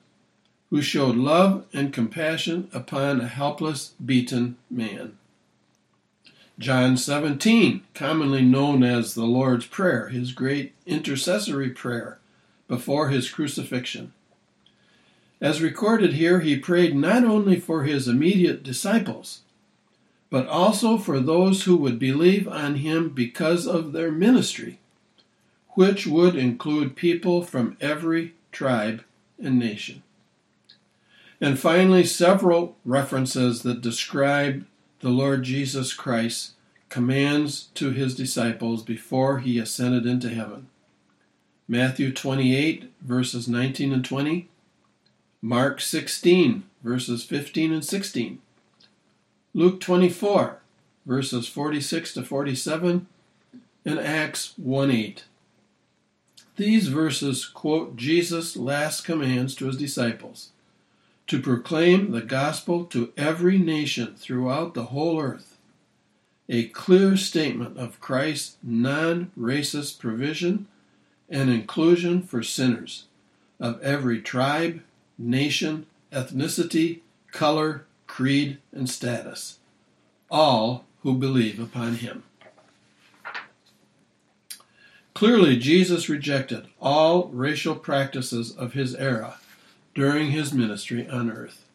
who 0.70 0.82
showed 0.82 1.16
love 1.16 1.66
and 1.74 1.94
compassion 1.94 2.70
upon 2.74 3.22
a 3.22 3.28
helpless, 3.28 3.94
beaten 4.04 4.58
man. 4.70 5.18
John 6.58 6.96
17, 6.96 7.84
commonly 7.94 8.42
known 8.42 8.82
as 8.82 9.14
the 9.14 9.26
Lord's 9.26 9.66
Prayer, 9.66 10.08
his 10.08 10.32
great 10.32 10.74
intercessory 10.86 11.70
prayer 11.70 12.20
before 12.70 13.10
his 13.10 13.30
crucifixion. 13.30 14.14
As 15.42 15.62
recorded 15.62 16.14
here, 16.14 16.40
he 16.40 16.58
prayed 16.58 16.96
not 16.96 17.26
only 17.26 17.60
for 17.60 17.84
his 17.84 18.08
immediate 18.08 18.64
disciples, 18.64 19.42
but 20.30 20.48
also 20.48 20.98
for 20.98 21.20
those 21.20 21.64
who 21.64 21.76
would 21.76 22.00
believe 22.00 22.48
on 22.48 22.76
him 22.76 23.10
because 23.10 23.68
of 23.68 23.92
their 23.92 24.12
ministry, 24.12 24.80
which 25.72 26.08
would 26.08 26.38
include 26.38 26.96
people 26.96 27.44
from 27.44 27.76
every 27.82 28.34
tribe 28.54 29.04
and 29.38 29.60
nation. 29.60 30.04
And 31.42 31.60
finally, 31.60 32.06
several 32.06 32.78
references 32.86 33.62
that 33.64 33.82
describe 33.82 34.66
the 35.02 35.10
Lord 35.10 35.44
Jesus 35.44 35.94
Christ 35.94 36.52
commands 36.90 37.66
to 37.76 37.92
his 37.92 38.16
disciples 38.16 38.84
before 38.84 39.40
he 39.40 39.60
ascended 39.60 40.06
into 40.06 40.30
heaven. 40.30 40.68
Matthew 41.68 42.14
28, 42.14 42.92
verses 43.02 43.48
19 43.48 43.92
and 43.92 44.06
20, 44.06 44.48
Mark 45.42 45.82
16, 45.82 46.64
verses 46.84 47.24
15 47.24 47.74
and 47.74 47.84
16, 47.86 48.40
Luke 49.54 49.80
24, 49.80 50.60
verses 51.06 51.48
46 51.48 52.14
to 52.14 52.24
47, 52.24 53.08
and 53.86 54.00
Acts 54.00 54.54
1 54.58 54.92
8. 54.92 55.26
These 56.56 56.88
verses 56.88 57.46
quote 57.46 57.96
Jesus' 57.96 58.56
last 58.56 59.02
commands 59.02 59.56
to 59.56 59.66
his 59.66 59.78
disciples 59.78 60.52
to 61.28 61.42
proclaim 61.42 62.12
the 62.12 62.22
gospel 62.22 62.86
to 62.86 63.12
every 63.18 63.58
nation 63.58 64.16
throughout 64.16 64.74
the 64.74 64.86
whole 64.86 65.20
earth, 65.20 65.58
a 66.48 66.68
clear 66.68 67.18
statement 67.18 67.78
of 67.78 68.00
Christ's 68.00 68.58
non 68.62 69.32
racist 69.38 70.00
provision 70.00 70.68
and 71.28 71.50
inclusion 71.50 72.22
for 72.22 72.44
sinners 72.44 73.06
of 73.60 73.82
every 73.82 74.22
tribe, 74.22 74.82
nation, 75.18 75.88
ethnicity, 76.12 77.00
color, 77.32 77.86
creed, 78.06 78.60
and 78.72 78.90
status, 78.90 79.58
all 80.30 80.86
who 81.02 81.16
believe 81.16 81.60
upon 81.60 81.96
him. 81.96 82.24
Clearly, 85.16 85.58
Jesus 85.58 86.10
rejected 86.10 86.68
all 86.82 87.30
racial 87.30 87.76
practices 87.76 88.56
of 88.56 88.74
his 88.74 88.94
era 88.96 89.38
during 89.96 90.32
his 90.32 90.54
ministry 90.54 91.08
on 91.10 91.32
earth. 91.32 91.66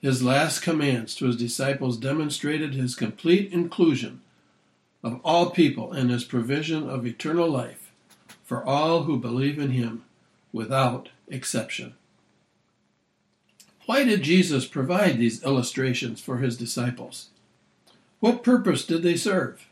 His 0.00 0.22
last 0.22 0.60
commands 0.60 1.14
to 1.16 1.26
his 1.26 1.36
disciples 1.36 1.96
demonstrated 1.96 2.72
his 2.72 2.94
complete 2.94 3.52
inclusion 3.52 4.22
of 5.02 5.20
all 5.24 5.50
people 5.50 5.92
and 5.92 6.08
his 6.08 6.24
provision 6.24 6.88
of 6.88 7.04
eternal 7.04 7.50
life 7.50 7.92
for 8.44 8.64
all 8.64 9.02
who 9.02 9.18
believe 9.18 9.58
in 9.58 9.70
him 9.70 10.04
without 10.52 11.10
exception. 11.28 11.94
Why 13.86 14.04
did 14.04 14.22
Jesus 14.22 14.66
provide 14.66 15.18
these 15.18 15.42
illustrations 15.42 16.20
for 16.20 16.38
his 16.38 16.56
disciples? 16.56 17.30
What 18.20 18.42
purpose 18.42 18.84
did 18.84 19.02
they 19.02 19.16
serve? 19.16 19.66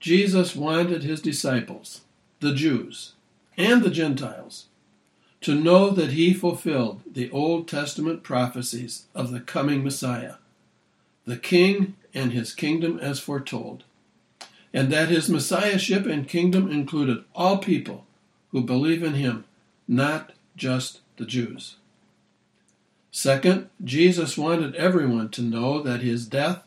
Jesus 0.00 0.56
wanted 0.56 1.02
his 1.02 1.20
disciples, 1.20 2.02
the 2.40 2.54
Jews 2.54 3.12
and 3.56 3.82
the 3.82 3.90
Gentiles, 3.90 4.67
to 5.40 5.54
know 5.54 5.90
that 5.90 6.12
he 6.12 6.34
fulfilled 6.34 7.02
the 7.10 7.30
Old 7.30 7.68
Testament 7.68 8.22
prophecies 8.22 9.04
of 9.14 9.30
the 9.30 9.40
coming 9.40 9.84
Messiah, 9.84 10.34
the 11.24 11.36
King 11.36 11.94
and 12.12 12.32
his 12.32 12.54
kingdom 12.54 12.98
as 12.98 13.20
foretold, 13.20 13.84
and 14.72 14.90
that 14.92 15.08
his 15.08 15.28
Messiahship 15.28 16.06
and 16.06 16.28
kingdom 16.28 16.70
included 16.70 17.24
all 17.34 17.58
people 17.58 18.04
who 18.50 18.62
believe 18.62 19.02
in 19.02 19.14
him, 19.14 19.44
not 19.86 20.32
just 20.56 21.00
the 21.16 21.24
Jews. 21.24 21.76
Second, 23.10 23.70
Jesus 23.82 24.36
wanted 24.36 24.74
everyone 24.74 25.28
to 25.30 25.42
know 25.42 25.82
that 25.82 26.00
his 26.00 26.26
death, 26.26 26.62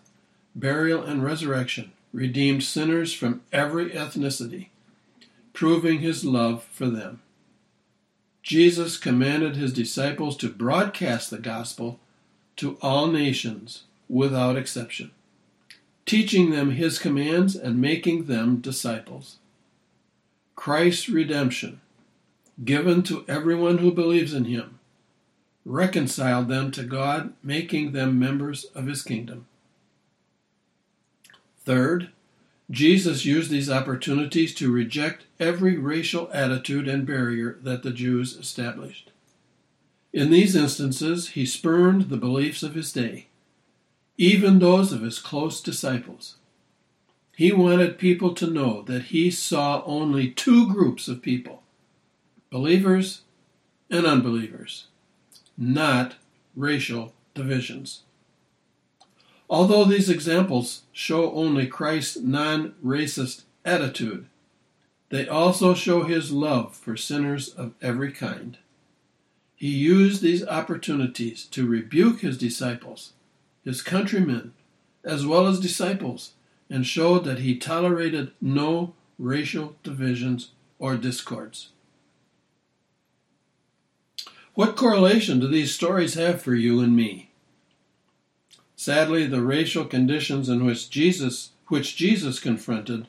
burial, 0.56 1.04
and 1.04 1.24
resurrection 1.24 1.92
redeemed 2.14 2.64
sinners 2.64 3.14
from 3.14 3.42
every 3.54 3.92
ethnicity, 3.92 4.68
proving 5.54 6.00
his 6.00 6.26
love 6.26 6.64
for 6.64 6.88
them. 6.88 7.22
Jesus 8.44 8.98
commanded 8.98 9.56
his 9.56 9.74
disciples 9.74 10.36
to 10.38 10.50
broadcast 10.50 11.30
the 11.30 11.38
gospel 11.38 12.00
to 12.58 12.78
all 12.82 13.08
nations 13.08 13.84
without 14.10 14.58
exception, 14.58 15.12
teaching 16.06 16.50
them 16.50 16.72
his 16.72 17.00
commands 17.00 17.56
and 17.56 17.80
making 17.80 18.26
them 18.26 18.58
disciples. 18.58 19.38
Christ's 20.56 21.10
redemption, 21.10 21.82
given 22.64 23.04
to 23.04 23.26
everyone 23.28 23.80
who 23.80 23.92
believes 23.92 24.34
in 24.34 24.46
him, 24.46 24.80
reconciled 25.66 26.48
them 26.48 26.72
to 26.72 26.84
God, 26.84 27.34
making 27.44 27.92
them 27.92 28.20
members 28.20 28.66
of 28.76 28.88
his 28.88 29.04
kingdom. 29.04 29.46
Third, 31.64 32.10
Jesus 32.72 33.26
used 33.26 33.52
these 33.52 33.70
opportunities 33.70 34.56
to 34.56 34.72
reject 34.72 35.26
every 35.40 35.78
racial 35.78 36.30
attitude 36.34 36.88
and 36.88 37.06
barrier 37.06 37.60
that 37.62 37.84
the 37.84 37.92
Jews 37.92 38.38
established. 38.38 39.12
In 40.14 40.32
these 40.32 40.56
instances, 40.56 41.30
he 41.30 41.46
spurned 41.46 42.04
the 42.04 42.18
beliefs 42.18 42.64
of 42.64 42.76
his 42.76 42.94
day, 42.94 43.28
even 44.18 44.60
those 44.60 44.94
of 44.94 45.02
his 45.02 45.20
close 45.20 45.62
disciples. 45.62 46.38
He 47.36 47.52
wanted 47.52 47.98
people 47.98 48.34
to 48.36 48.48
know 48.48 48.84
that 48.84 49.06
he 49.06 49.32
saw 49.32 49.84
only 49.86 50.30
two 50.30 50.72
groups 50.72 51.08
of 51.08 51.22
people 51.22 51.64
believers 52.50 53.22
and 53.90 54.06
unbelievers, 54.06 54.88
not 55.58 56.16
racial 56.56 57.14
divisions. 57.34 58.04
Although 59.52 59.84
these 59.84 60.10
examples 60.10 60.84
show 60.94 61.34
only 61.34 61.68
Christ's 61.68 62.16
non 62.16 62.74
racist 62.82 63.44
attitude, 63.66 64.28
they 65.10 65.28
also 65.28 65.74
show 65.74 66.04
his 66.04 66.32
love 66.32 66.74
for 66.74 66.96
sinners 66.96 67.50
of 67.50 67.74
every 67.82 68.14
kind. 68.14 68.58
He 69.54 69.68
used 69.68 70.22
these 70.22 70.48
opportunities 70.48 71.44
to 71.48 71.68
rebuke 71.68 72.22
his 72.22 72.38
disciples, 72.38 73.12
his 73.66 73.82
countrymen, 73.82 74.54
as 75.04 75.28
well 75.28 75.46
as 75.48 75.60
disciples, 75.60 76.32
and 76.70 76.88
showed 76.88 77.26
that 77.26 77.40
he 77.40 77.58
tolerated 77.58 78.32
no 78.40 78.94
racial 79.20 79.76
divisions 79.84 80.52
or 80.80 80.96
discords. 80.96 81.70
What 84.54 84.78
correlation 84.78 85.42
do 85.42 85.50
these 85.50 85.76
stories 85.76 86.14
have 86.14 86.42
for 86.42 86.56
you 86.56 86.80
and 86.80 86.96
me? 86.96 87.31
Sadly, 88.82 89.28
the 89.28 89.44
racial 89.44 89.86
conditions 89.86 90.50
in 90.50 90.66
which 90.66 90.90
Jesus, 90.90 91.52
which 91.68 91.96
Jesus 91.96 92.40
confronted, 92.40 93.06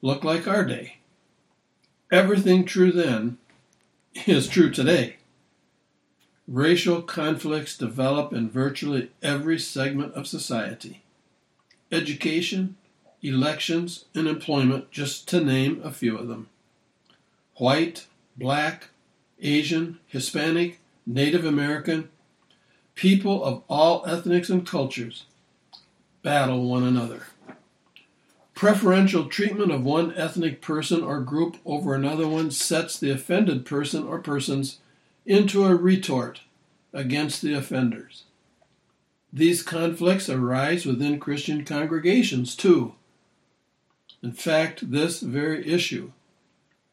look 0.00 0.24
like 0.24 0.48
our 0.48 0.64
day. 0.64 0.96
Everything 2.10 2.64
true 2.64 2.90
then 2.90 3.36
is 4.24 4.48
true 4.48 4.70
today. 4.70 5.16
Racial 6.48 7.02
conflicts 7.02 7.76
develop 7.76 8.32
in 8.32 8.48
virtually 8.48 9.10
every 9.22 9.58
segment 9.58 10.14
of 10.14 10.26
society. 10.26 11.02
Education, 11.90 12.76
elections, 13.20 14.06
and 14.14 14.26
employment, 14.26 14.90
just 14.90 15.28
to 15.28 15.44
name 15.44 15.82
a 15.84 15.90
few 15.90 16.16
of 16.16 16.28
them. 16.28 16.48
White, 17.56 18.06
black, 18.34 18.88
Asian, 19.42 19.98
Hispanic, 20.06 20.80
Native 21.04 21.44
American, 21.44 22.08
people 22.94 23.44
of 23.44 23.62
all 23.68 24.04
ethnics 24.06 24.50
and 24.50 24.66
cultures 24.66 25.24
battle 26.22 26.68
one 26.68 26.84
another. 26.84 27.26
Preferential 28.54 29.26
treatment 29.26 29.72
of 29.72 29.82
one 29.82 30.14
ethnic 30.14 30.60
person 30.60 31.02
or 31.02 31.20
group 31.20 31.56
over 31.64 31.94
another 31.94 32.28
one 32.28 32.50
sets 32.50 32.98
the 32.98 33.10
offended 33.10 33.66
person 33.66 34.04
or 34.04 34.20
persons 34.20 34.78
into 35.26 35.64
a 35.64 35.74
retort 35.74 36.42
against 36.92 37.42
the 37.42 37.54
offenders. 37.54 38.24
These 39.32 39.62
conflicts 39.62 40.28
arise 40.28 40.84
within 40.84 41.18
Christian 41.18 41.64
congregations 41.64 42.54
too. 42.54 42.94
In 44.22 44.32
fact, 44.32 44.90
this 44.90 45.20
very 45.20 45.66
issue, 45.66 46.12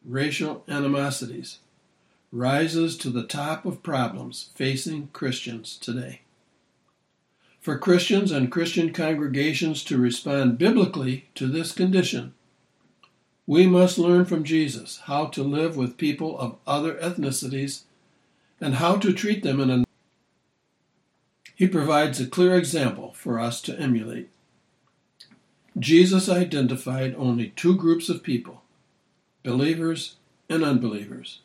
racial 0.04 0.64
animosities, 0.68 1.60
rises 2.32 2.98
to 2.98 3.10
the 3.10 3.26
top 3.26 3.66
of 3.66 3.84
problems 3.84 4.50
facing 4.56 5.08
Christians 5.14 5.78
today. 5.78 6.22
For 7.60 7.78
Christians 7.78 8.32
and 8.32 8.52
Christian 8.52 8.94
congregations 8.94 9.84
to 9.86 9.98
respond 9.98 10.58
biblically 10.58 11.28
to 11.36 11.48
this 11.48 11.72
condition, 11.72 12.34
we 13.46 13.66
must 13.68 13.98
learn 13.98 14.26
from 14.26 14.44
Jesus 14.44 15.02
how 15.06 15.26
to 15.28 15.44
live 15.44 15.76
with 15.76 15.98
people 15.98 16.38
of 16.40 16.58
other 16.68 16.96
ethnicities 16.96 17.82
and 18.62 18.76
how 18.76 18.98
to 18.98 19.12
treat 19.12 19.44
them 19.44 19.60
in 19.60 19.70
a 19.70 19.84
he 21.56 21.68
provides 21.68 22.22
a 22.22 22.26
clear 22.26 22.56
example 22.56 23.12
for 23.12 23.38
us 23.38 23.62
to 23.64 23.78
emulate. 23.78 24.30
Jesus 25.78 26.30
identified 26.30 27.14
only 27.16 27.50
two 27.50 27.76
groups 27.76 28.08
of 28.08 28.24
people 28.24 28.62
believers 29.44 30.16
and 30.50 30.64
unbelievers 30.64 31.42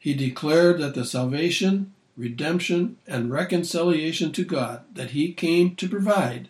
he 0.00 0.14
declared 0.14 0.80
that 0.80 0.94
the 0.94 1.04
salvation, 1.04 1.92
redemption, 2.16 2.96
and 3.06 3.30
reconciliation 3.30 4.32
to 4.32 4.44
God 4.44 4.82
that 4.94 5.10
he 5.10 5.32
came 5.32 5.76
to 5.76 5.88
provide 5.88 6.48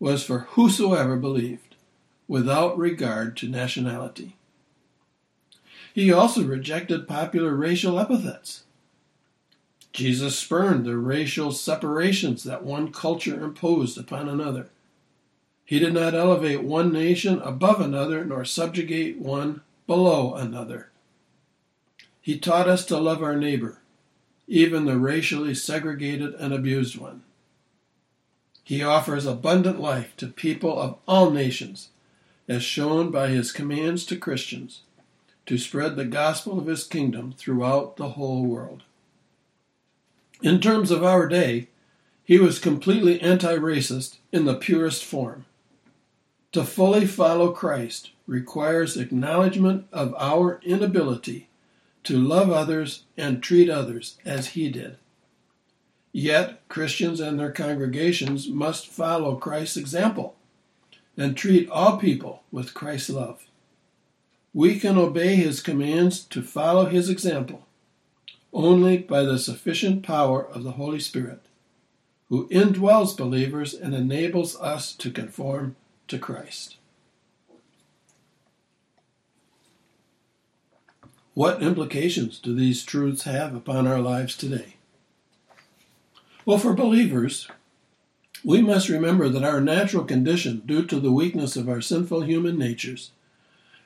was 0.00 0.24
for 0.24 0.40
whosoever 0.52 1.16
believed, 1.16 1.76
without 2.26 2.76
regard 2.78 3.36
to 3.36 3.48
nationality. 3.48 4.34
He 5.92 6.10
also 6.10 6.42
rejected 6.42 7.06
popular 7.06 7.54
racial 7.54 8.00
epithets. 8.00 8.64
Jesus 9.92 10.38
spurned 10.38 10.86
the 10.86 10.96
racial 10.96 11.52
separations 11.52 12.44
that 12.44 12.64
one 12.64 12.92
culture 12.92 13.44
imposed 13.44 13.98
upon 13.98 14.26
another. 14.26 14.70
He 15.66 15.78
did 15.78 15.92
not 15.92 16.14
elevate 16.14 16.62
one 16.62 16.92
nation 16.92 17.40
above 17.42 17.80
another 17.80 18.24
nor 18.24 18.46
subjugate 18.46 19.18
one 19.18 19.60
below 19.86 20.34
another. 20.34 20.89
He 22.20 22.38
taught 22.38 22.68
us 22.68 22.84
to 22.86 22.98
love 22.98 23.22
our 23.22 23.36
neighbor, 23.36 23.80
even 24.46 24.84
the 24.84 24.98
racially 24.98 25.54
segregated 25.54 26.34
and 26.34 26.52
abused 26.52 26.96
one. 26.96 27.22
He 28.62 28.82
offers 28.82 29.26
abundant 29.26 29.80
life 29.80 30.16
to 30.18 30.28
people 30.28 30.78
of 30.78 30.98
all 31.08 31.30
nations, 31.30 31.88
as 32.46 32.62
shown 32.62 33.10
by 33.10 33.28
his 33.28 33.52
commands 33.52 34.04
to 34.06 34.16
Christians 34.16 34.82
to 35.46 35.58
spread 35.58 35.96
the 35.96 36.04
gospel 36.04 36.58
of 36.58 36.66
his 36.66 36.84
kingdom 36.84 37.34
throughout 37.36 37.96
the 37.96 38.10
whole 38.10 38.44
world. 38.44 38.84
In 40.42 40.60
terms 40.60 40.90
of 40.90 41.02
our 41.02 41.26
day, 41.26 41.68
he 42.24 42.38
was 42.38 42.60
completely 42.60 43.20
anti 43.20 43.56
racist 43.56 44.18
in 44.30 44.44
the 44.44 44.54
purest 44.54 45.04
form. 45.04 45.46
To 46.52 46.64
fully 46.64 47.06
follow 47.06 47.50
Christ 47.50 48.10
requires 48.26 48.96
acknowledgement 48.96 49.86
of 49.92 50.14
our 50.16 50.60
inability 50.62 51.48
to 52.04 52.18
love 52.18 52.50
others 52.50 53.04
and 53.16 53.42
treat 53.42 53.68
others 53.68 54.16
as 54.24 54.48
he 54.48 54.70
did. 54.70 54.96
Yet, 56.12 56.66
Christians 56.68 57.20
and 57.20 57.38
their 57.38 57.52
congregations 57.52 58.48
must 58.48 58.88
follow 58.88 59.36
Christ's 59.36 59.76
example 59.76 60.34
and 61.16 61.36
treat 61.36 61.68
all 61.70 61.98
people 61.98 62.42
with 62.50 62.74
Christ's 62.74 63.10
love. 63.10 63.46
We 64.52 64.80
can 64.80 64.98
obey 64.98 65.36
his 65.36 65.60
commands 65.60 66.24
to 66.24 66.42
follow 66.42 66.86
his 66.86 67.08
example 67.08 67.66
only 68.52 68.98
by 68.98 69.22
the 69.22 69.38
sufficient 69.38 70.02
power 70.02 70.44
of 70.44 70.64
the 70.64 70.72
Holy 70.72 70.98
Spirit, 70.98 71.40
who 72.28 72.48
indwells 72.48 73.16
believers 73.16 73.74
and 73.74 73.94
enables 73.94 74.60
us 74.60 74.92
to 74.94 75.10
conform 75.10 75.76
to 76.08 76.18
Christ. 76.18 76.76
What 81.34 81.62
implications 81.62 82.38
do 82.40 82.54
these 82.54 82.84
truths 82.84 83.22
have 83.22 83.54
upon 83.54 83.86
our 83.86 84.00
lives 84.00 84.36
today? 84.36 84.76
Well, 86.44 86.58
for 86.58 86.74
believers, 86.74 87.46
we 88.44 88.60
must 88.60 88.88
remember 88.88 89.28
that 89.28 89.44
our 89.44 89.60
natural 89.60 90.04
condition, 90.04 90.62
due 90.66 90.84
to 90.86 90.98
the 90.98 91.12
weakness 91.12 91.56
of 91.56 91.68
our 91.68 91.80
sinful 91.80 92.22
human 92.22 92.58
natures, 92.58 93.12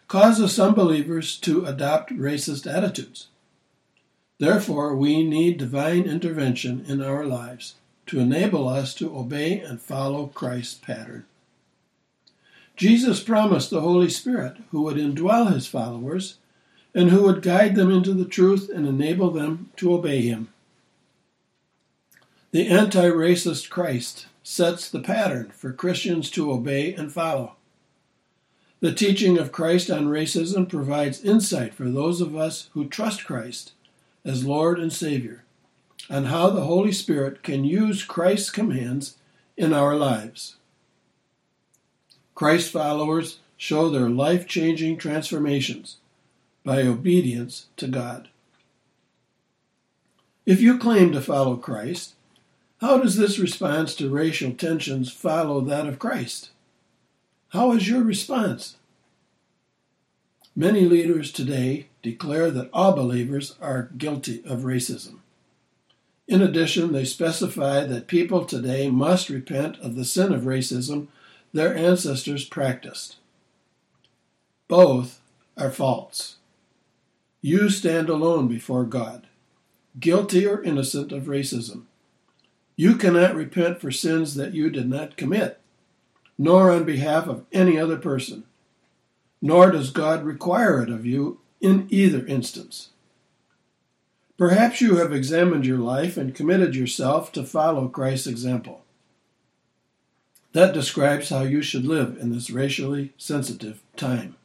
causes 0.08 0.54
some 0.54 0.74
believers 0.74 1.36
to 1.40 1.66
adopt 1.66 2.12
racist 2.12 2.72
attitudes. 2.72 3.28
Therefore, 4.38 4.96
we 4.96 5.22
need 5.22 5.58
divine 5.58 6.04
intervention 6.04 6.84
in 6.88 7.02
our 7.02 7.26
lives 7.26 7.74
to 8.06 8.20
enable 8.20 8.68
us 8.68 8.94
to 8.94 9.16
obey 9.16 9.60
and 9.60 9.80
follow 9.80 10.28
Christ's 10.28 10.74
pattern. 10.74 11.24
Jesus 12.76 13.22
promised 13.22 13.70
the 13.70 13.80
Holy 13.80 14.08
Spirit 14.10 14.56
who 14.70 14.82
would 14.82 14.96
indwell 14.96 15.52
his 15.52 15.66
followers 15.66 16.38
and 16.94 17.10
who 17.10 17.22
would 17.24 17.42
guide 17.42 17.74
them 17.74 17.90
into 17.90 18.14
the 18.14 18.24
truth 18.24 18.70
and 18.72 18.86
enable 18.86 19.30
them 19.30 19.70
to 19.76 19.92
obey 19.92 20.22
him. 20.22 20.48
The 22.52 22.68
anti 22.68 23.08
racist 23.08 23.68
Christ 23.68 24.26
sets 24.44 24.88
the 24.88 25.00
pattern 25.00 25.50
for 25.56 25.72
Christians 25.72 26.30
to 26.30 26.52
obey 26.52 26.94
and 26.94 27.12
follow. 27.12 27.56
The 28.80 28.92
teaching 28.92 29.38
of 29.38 29.50
Christ 29.50 29.90
on 29.90 30.06
racism 30.06 30.68
provides 30.68 31.24
insight 31.24 31.74
for 31.74 31.90
those 31.90 32.20
of 32.20 32.36
us 32.36 32.68
who 32.74 32.86
trust 32.86 33.24
Christ 33.24 33.72
as 34.24 34.44
Lord 34.44 34.78
and 34.78 34.92
Savior 34.92 35.42
on 36.10 36.26
how 36.26 36.50
the 36.50 36.64
Holy 36.64 36.92
Spirit 36.92 37.42
can 37.42 37.64
use 37.64 38.04
Christ's 38.04 38.50
commands 38.50 39.16
in 39.56 39.72
our 39.72 39.96
lives. 39.96 40.56
Christ 42.34 42.70
followers 42.70 43.38
show 43.56 43.88
their 43.88 44.10
life 44.10 44.46
changing 44.46 44.98
transformations 44.98 45.96
by 46.64 46.82
obedience 46.82 47.66
to 47.76 47.86
God. 47.86 48.28
If 50.46 50.60
you 50.60 50.78
claim 50.78 51.12
to 51.12 51.20
follow 51.20 51.56
Christ, 51.56 52.14
how 52.80 52.98
does 52.98 53.16
this 53.16 53.38
response 53.38 53.94
to 53.96 54.10
racial 54.10 54.52
tensions 54.52 55.12
follow 55.12 55.60
that 55.62 55.86
of 55.86 55.98
Christ? 55.98 56.50
How 57.50 57.72
is 57.72 57.88
your 57.88 58.02
response? 58.02 58.76
Many 60.56 60.82
leaders 60.82 61.32
today 61.32 61.88
declare 62.02 62.50
that 62.50 62.70
all 62.72 62.92
believers 62.92 63.56
are 63.60 63.90
guilty 63.96 64.42
of 64.46 64.60
racism. 64.60 65.18
In 66.26 66.40
addition, 66.42 66.92
they 66.92 67.04
specify 67.04 67.84
that 67.84 68.06
people 68.06 68.44
today 68.44 68.88
must 68.88 69.28
repent 69.28 69.78
of 69.80 69.94
the 69.94 70.04
sin 70.04 70.32
of 70.32 70.42
racism 70.42 71.08
their 71.52 71.76
ancestors 71.76 72.44
practiced. 72.44 73.16
Both 74.68 75.20
are 75.56 75.70
false. 75.70 76.36
You 77.46 77.68
stand 77.68 78.08
alone 78.08 78.48
before 78.48 78.84
God, 78.84 79.26
guilty 80.00 80.46
or 80.46 80.62
innocent 80.62 81.12
of 81.12 81.24
racism. 81.24 81.82
You 82.74 82.96
cannot 82.96 83.34
repent 83.34 83.82
for 83.82 83.90
sins 83.90 84.34
that 84.36 84.54
you 84.54 84.70
did 84.70 84.88
not 84.88 85.18
commit, 85.18 85.60
nor 86.38 86.70
on 86.70 86.84
behalf 86.84 87.26
of 87.26 87.44
any 87.52 87.78
other 87.78 87.98
person, 87.98 88.44
nor 89.42 89.70
does 89.70 89.90
God 89.90 90.24
require 90.24 90.82
it 90.82 90.88
of 90.88 91.04
you 91.04 91.38
in 91.60 91.86
either 91.90 92.24
instance. 92.24 92.88
Perhaps 94.38 94.80
you 94.80 94.96
have 94.96 95.12
examined 95.12 95.66
your 95.66 95.76
life 95.76 96.16
and 96.16 96.34
committed 96.34 96.74
yourself 96.74 97.30
to 97.32 97.44
follow 97.44 97.88
Christ's 97.88 98.26
example. 98.26 98.86
That 100.52 100.72
describes 100.72 101.28
how 101.28 101.42
you 101.42 101.60
should 101.60 101.84
live 101.84 102.16
in 102.18 102.32
this 102.32 102.48
racially 102.48 103.12
sensitive 103.18 103.82
time. 103.96 104.36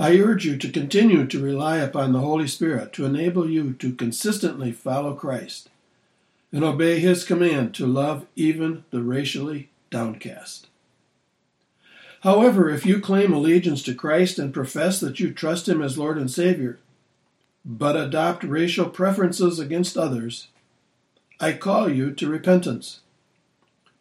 I 0.00 0.16
urge 0.16 0.46
you 0.46 0.56
to 0.56 0.72
continue 0.72 1.26
to 1.26 1.44
rely 1.44 1.76
upon 1.76 2.12
the 2.12 2.20
Holy 2.20 2.48
Spirit 2.48 2.94
to 2.94 3.04
enable 3.04 3.50
you 3.50 3.74
to 3.74 3.92
consistently 3.94 4.72
follow 4.72 5.12
Christ 5.12 5.68
and 6.50 6.64
obey 6.64 7.00
His 7.00 7.22
command 7.22 7.74
to 7.74 7.86
love 7.86 8.24
even 8.34 8.84
the 8.90 9.02
racially 9.02 9.68
downcast. 9.90 10.68
However, 12.22 12.70
if 12.70 12.86
you 12.86 12.98
claim 12.98 13.34
allegiance 13.34 13.82
to 13.82 13.94
Christ 13.94 14.38
and 14.38 14.54
profess 14.54 15.00
that 15.00 15.20
you 15.20 15.34
trust 15.34 15.68
Him 15.68 15.82
as 15.82 15.98
Lord 15.98 16.16
and 16.16 16.30
Savior, 16.30 16.78
but 17.62 17.94
adopt 17.94 18.42
racial 18.42 18.88
preferences 18.88 19.58
against 19.58 19.98
others, 19.98 20.48
I 21.38 21.52
call 21.52 21.90
you 21.90 22.10
to 22.12 22.26
repentance. 22.26 23.00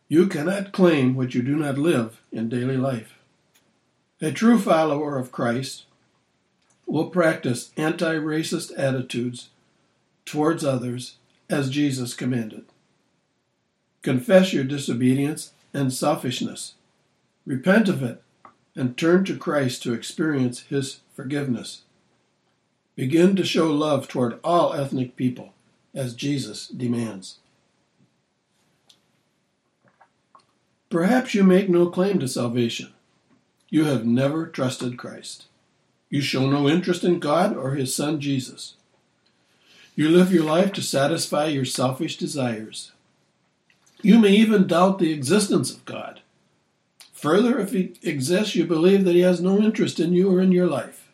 You 0.07 0.27
cannot 0.27 0.71
claim 0.71 1.13
what 1.13 1.35
you 1.35 1.41
do 1.41 1.57
not 1.57 1.77
live 1.77 2.21
in 2.31 2.47
daily 2.47 2.77
life. 2.77 3.15
A 4.21 4.31
true 4.31 4.59
follower 4.59 5.17
of 5.17 5.33
Christ 5.33 5.83
will 6.89 7.09
practice 7.09 7.71
anti 7.77 8.15
racist 8.15 8.71
attitudes 8.77 9.49
towards 10.25 10.63
others 10.63 11.15
as 11.49 11.69
Jesus 11.69 12.13
commanded. 12.13 12.65
Confess 14.01 14.53
your 14.53 14.63
disobedience 14.63 15.53
and 15.73 15.93
selfishness, 15.93 16.73
repent 17.45 17.89
of 17.89 18.01
it, 18.01 18.21
and 18.75 18.97
turn 18.97 19.23
to 19.25 19.37
Christ 19.37 19.83
to 19.83 19.93
experience 19.93 20.61
His 20.61 21.01
forgiveness. 21.15 21.83
Begin 22.95 23.35
to 23.35 23.45
show 23.45 23.71
love 23.71 24.07
toward 24.07 24.39
all 24.43 24.73
ethnic 24.73 25.15
people 25.15 25.53
as 25.93 26.13
Jesus 26.13 26.67
demands. 26.67 27.37
Perhaps 30.89 31.35
you 31.35 31.43
make 31.43 31.69
no 31.69 31.87
claim 31.87 32.19
to 32.19 32.27
salvation. 32.27 32.93
You 33.69 33.85
have 33.85 34.05
never 34.05 34.47
trusted 34.47 34.97
Christ. 34.97 35.45
You 36.09 36.21
show 36.21 36.49
no 36.49 36.67
interest 36.67 37.03
in 37.03 37.19
God 37.19 37.55
or 37.55 37.71
His 37.71 37.95
Son 37.95 38.19
Jesus. 38.19 38.75
You 39.95 40.09
live 40.09 40.31
your 40.31 40.43
life 40.43 40.71
to 40.73 40.81
satisfy 40.81 41.47
your 41.47 41.65
selfish 41.65 42.17
desires. 42.17 42.91
You 44.01 44.17
may 44.17 44.31
even 44.31 44.65
doubt 44.65 44.99
the 44.99 45.11
existence 45.11 45.71
of 45.71 45.85
God. 45.85 46.21
Further, 47.13 47.59
if 47.59 47.73
He 47.73 47.93
exists, 48.01 48.55
you 48.55 48.65
believe 48.65 49.03
that 49.03 49.15
He 49.15 49.21
has 49.21 49.41
no 49.41 49.57
interest 49.59 49.99
in 49.99 50.13
you 50.13 50.33
or 50.33 50.41
in 50.41 50.51
your 50.51 50.67
life. 50.67 51.09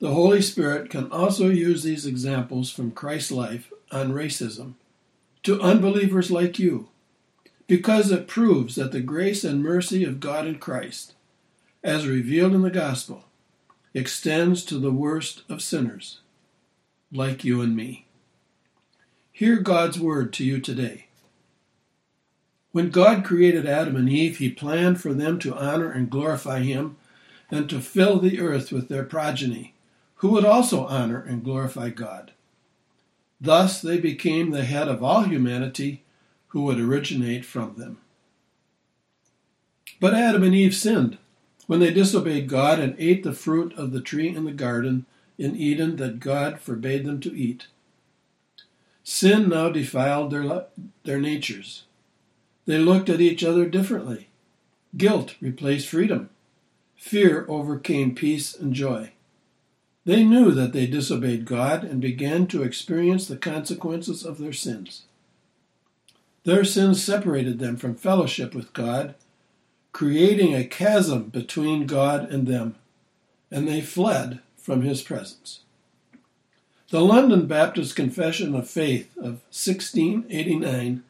The 0.00 0.12
Holy 0.12 0.42
Spirit 0.42 0.90
can 0.90 1.10
also 1.12 1.48
use 1.48 1.82
these 1.82 2.06
examples 2.06 2.70
from 2.70 2.90
Christ's 2.90 3.30
life 3.30 3.72
on 3.92 4.12
racism 4.12 4.74
to 5.44 5.60
unbelievers 5.60 6.30
like 6.30 6.58
you 6.58 6.88
because 7.66 8.10
it 8.10 8.26
proves 8.26 8.74
that 8.74 8.92
the 8.92 9.00
grace 9.00 9.44
and 9.44 9.62
mercy 9.62 10.04
of 10.04 10.20
God 10.20 10.46
in 10.46 10.58
Christ, 10.58 11.14
as 11.82 12.06
revealed 12.06 12.54
in 12.54 12.62
the 12.62 12.70
gospel, 12.70 13.24
extends 13.94 14.64
to 14.64 14.78
the 14.78 14.90
worst 14.90 15.42
of 15.48 15.62
sinners, 15.62 16.18
like 17.12 17.44
you 17.44 17.60
and 17.60 17.76
me. 17.76 18.06
Hear 19.30 19.58
God's 19.58 19.98
word 19.98 20.32
to 20.34 20.44
you 20.44 20.60
today. 20.60 21.06
When 22.72 22.90
God 22.90 23.24
created 23.24 23.66
Adam 23.66 23.94
and 23.94 24.08
Eve, 24.08 24.38
he 24.38 24.50
planned 24.50 25.00
for 25.00 25.14
them 25.14 25.38
to 25.38 25.56
honor 25.56 25.90
and 25.90 26.10
glorify 26.10 26.60
him 26.60 26.96
and 27.48 27.70
to 27.70 27.80
fill 27.80 28.18
the 28.18 28.40
earth 28.40 28.72
with 28.72 28.88
their 28.88 29.04
progeny, 29.04 29.74
who 30.16 30.30
would 30.30 30.44
also 30.44 30.86
honor 30.86 31.20
and 31.20 31.44
glorify 31.44 31.90
God. 31.90 32.32
Thus 33.40 33.80
they 33.80 33.98
became 33.98 34.50
the 34.50 34.64
head 34.64 34.88
of 34.88 35.04
all 35.04 35.22
humanity 35.22 36.02
who 36.48 36.62
would 36.62 36.80
originate 36.80 37.44
from 37.44 37.76
them. 37.76 37.98
But 40.00 40.14
Adam 40.14 40.42
and 40.42 40.54
Eve 40.54 40.74
sinned 40.74 41.18
when 41.66 41.80
they 41.80 41.92
disobeyed 41.92 42.48
God 42.48 42.78
and 42.78 42.94
ate 42.98 43.22
the 43.22 43.32
fruit 43.32 43.72
of 43.74 43.92
the 43.92 44.00
tree 44.00 44.28
in 44.28 44.44
the 44.44 44.52
garden 44.52 45.06
in 45.38 45.56
Eden 45.56 45.96
that 45.96 46.20
God 46.20 46.60
forbade 46.60 47.04
them 47.04 47.20
to 47.20 47.36
eat. 47.36 47.66
Sin 49.02 49.48
now 49.48 49.68
defiled 49.68 50.30
their, 50.30 50.66
their 51.04 51.20
natures. 51.20 51.84
They 52.66 52.78
looked 52.78 53.08
at 53.08 53.20
each 53.20 53.44
other 53.44 53.66
differently. 53.66 54.28
Guilt 54.96 55.34
replaced 55.40 55.88
freedom. 55.88 56.30
Fear 56.96 57.44
overcame 57.48 58.14
peace 58.14 58.54
and 58.54 58.72
joy. 58.72 59.12
They 60.06 60.22
knew 60.22 60.52
that 60.52 60.72
they 60.72 60.86
disobeyed 60.86 61.46
God 61.46 61.82
and 61.84 62.00
began 62.00 62.46
to 62.48 62.62
experience 62.62 63.26
the 63.26 63.36
consequences 63.36 64.24
of 64.24 64.38
their 64.38 64.52
sins. 64.52 65.02
Their 66.44 66.64
sins 66.64 67.02
separated 67.02 67.58
them 67.58 67.76
from 67.76 67.94
fellowship 67.94 68.54
with 68.54 68.72
God 68.74 69.14
creating 69.94 70.52
a 70.52 70.64
chasm 70.64 71.28
between 71.28 71.86
God 71.86 72.28
and 72.28 72.48
them, 72.48 72.74
and 73.48 73.66
they 73.66 73.80
fled 73.80 74.40
from 74.56 74.82
his 74.82 75.00
presence. 75.00 75.60
The 76.90 77.00
London 77.00 77.46
Baptist 77.46 77.94
Confession 77.94 78.56
of 78.56 78.68
Faith 78.68 79.16
of 79.16 79.40
1689 79.54 81.04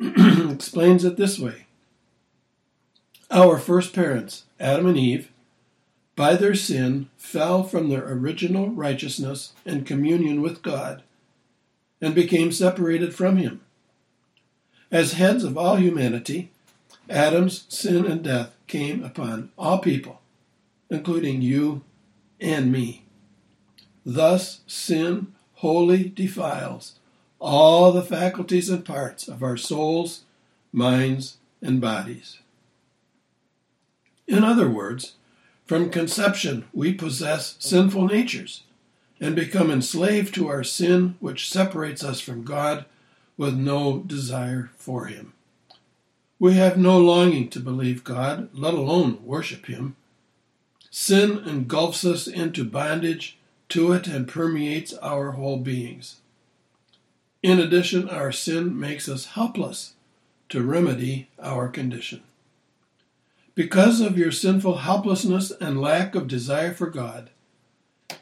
explains 0.52 1.04
it 1.04 1.16
this 1.16 1.38
way 1.38 1.66
Our 3.30 3.56
first 3.56 3.94
parents, 3.94 4.44
Adam 4.58 4.86
and 4.86 4.98
Eve, 4.98 5.30
by 6.16 6.34
their 6.34 6.56
sin 6.56 7.08
fell 7.16 7.62
from 7.62 7.88
their 7.88 8.04
original 8.12 8.68
righteousness 8.70 9.52
and 9.64 9.86
communion 9.86 10.42
with 10.42 10.60
God 10.60 11.04
and 12.00 12.16
became 12.16 12.50
separated 12.50 13.14
from 13.14 13.36
Him. 13.36 13.60
As 14.90 15.12
heads 15.12 15.44
of 15.44 15.56
all 15.56 15.76
humanity, 15.76 16.50
Adam's 17.08 17.66
sin 17.68 18.06
and 18.06 18.22
death 18.22 18.56
came 18.66 19.04
upon 19.04 19.50
all 19.58 19.78
people, 19.78 20.20
including 20.90 21.42
you 21.42 21.82
and 22.40 22.72
me. 22.72 23.04
Thus, 24.06 24.60
sin 24.66 25.34
wholly 25.54 26.08
defiles 26.08 26.98
all 27.38 27.92
the 27.92 28.02
faculties 28.02 28.70
and 28.70 28.84
parts 28.84 29.28
of 29.28 29.42
our 29.42 29.56
souls, 29.56 30.24
minds, 30.72 31.36
and 31.60 31.80
bodies. 31.80 32.38
In 34.26 34.42
other 34.42 34.68
words, 34.68 35.14
from 35.66 35.90
conception 35.90 36.64
we 36.72 36.94
possess 36.94 37.56
sinful 37.58 38.06
natures 38.06 38.62
and 39.20 39.36
become 39.36 39.70
enslaved 39.70 40.34
to 40.34 40.48
our 40.48 40.64
sin, 40.64 41.16
which 41.20 41.50
separates 41.50 42.02
us 42.02 42.20
from 42.20 42.44
God 42.44 42.86
with 43.36 43.54
no 43.54 43.98
desire 43.98 44.70
for 44.76 45.06
Him. 45.06 45.33
We 46.38 46.54
have 46.54 46.76
no 46.76 46.98
longing 46.98 47.48
to 47.50 47.60
believe 47.60 48.04
God, 48.04 48.48
let 48.52 48.74
alone 48.74 49.24
worship 49.24 49.66
Him. 49.66 49.96
Sin 50.90 51.38
engulfs 51.46 52.04
us 52.04 52.26
into 52.26 52.64
bondage 52.64 53.38
to 53.70 53.92
it 53.92 54.06
and 54.06 54.28
permeates 54.28 54.92
our 54.94 55.32
whole 55.32 55.58
beings. 55.58 56.16
In 57.42 57.58
addition, 57.60 58.08
our 58.08 58.32
sin 58.32 58.78
makes 58.78 59.08
us 59.08 59.26
helpless 59.26 59.94
to 60.48 60.62
remedy 60.62 61.28
our 61.38 61.68
condition. 61.68 62.22
Because 63.54 64.00
of 64.00 64.18
your 64.18 64.32
sinful 64.32 64.78
helplessness 64.78 65.52
and 65.60 65.80
lack 65.80 66.14
of 66.14 66.26
desire 66.26 66.74
for 66.74 66.88
God, 66.88 67.30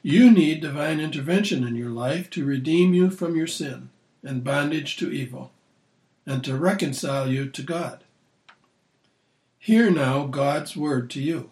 you 0.03 0.31
need 0.31 0.61
divine 0.61 1.01
intervention 1.01 1.67
in 1.67 1.77
your 1.77 1.91
life 1.91 2.29
to 2.31 2.45
redeem 2.45 2.95
you 2.95 3.11
from 3.11 3.37
your 3.37 3.47
sin 3.47 3.91
and 4.23 4.45
bondage 4.45 4.97
to 4.97 5.11
evil, 5.11 5.51
and 6.27 6.45
to 6.45 6.57
reconcile 6.57 7.29
you 7.29 7.49
to 7.49 7.63
God. 7.63 8.05
Hear 9.59 9.91
now 9.91 10.27
God's 10.27 10.77
word 10.77 11.11
to 11.11 11.21
you. 11.23 11.51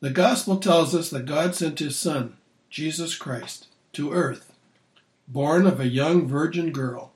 The 0.00 0.10
gospel 0.10 0.56
tells 0.58 0.94
us 0.94 1.10
that 1.10 1.26
God 1.26 1.54
sent 1.54 1.78
his 1.78 1.98
Son, 1.98 2.36
Jesus 2.70 3.16
Christ, 3.16 3.66
to 3.92 4.12
earth, 4.12 4.52
born 5.28 5.66
of 5.66 5.78
a 5.78 5.88
young 5.88 6.26
virgin 6.26 6.72
girl, 6.72 7.12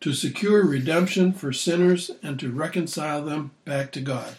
to 0.00 0.12
secure 0.12 0.66
redemption 0.66 1.32
for 1.32 1.52
sinners 1.52 2.10
and 2.22 2.38
to 2.38 2.50
reconcile 2.50 3.24
them 3.24 3.52
back 3.64 3.92
to 3.92 4.00
God. 4.00 4.34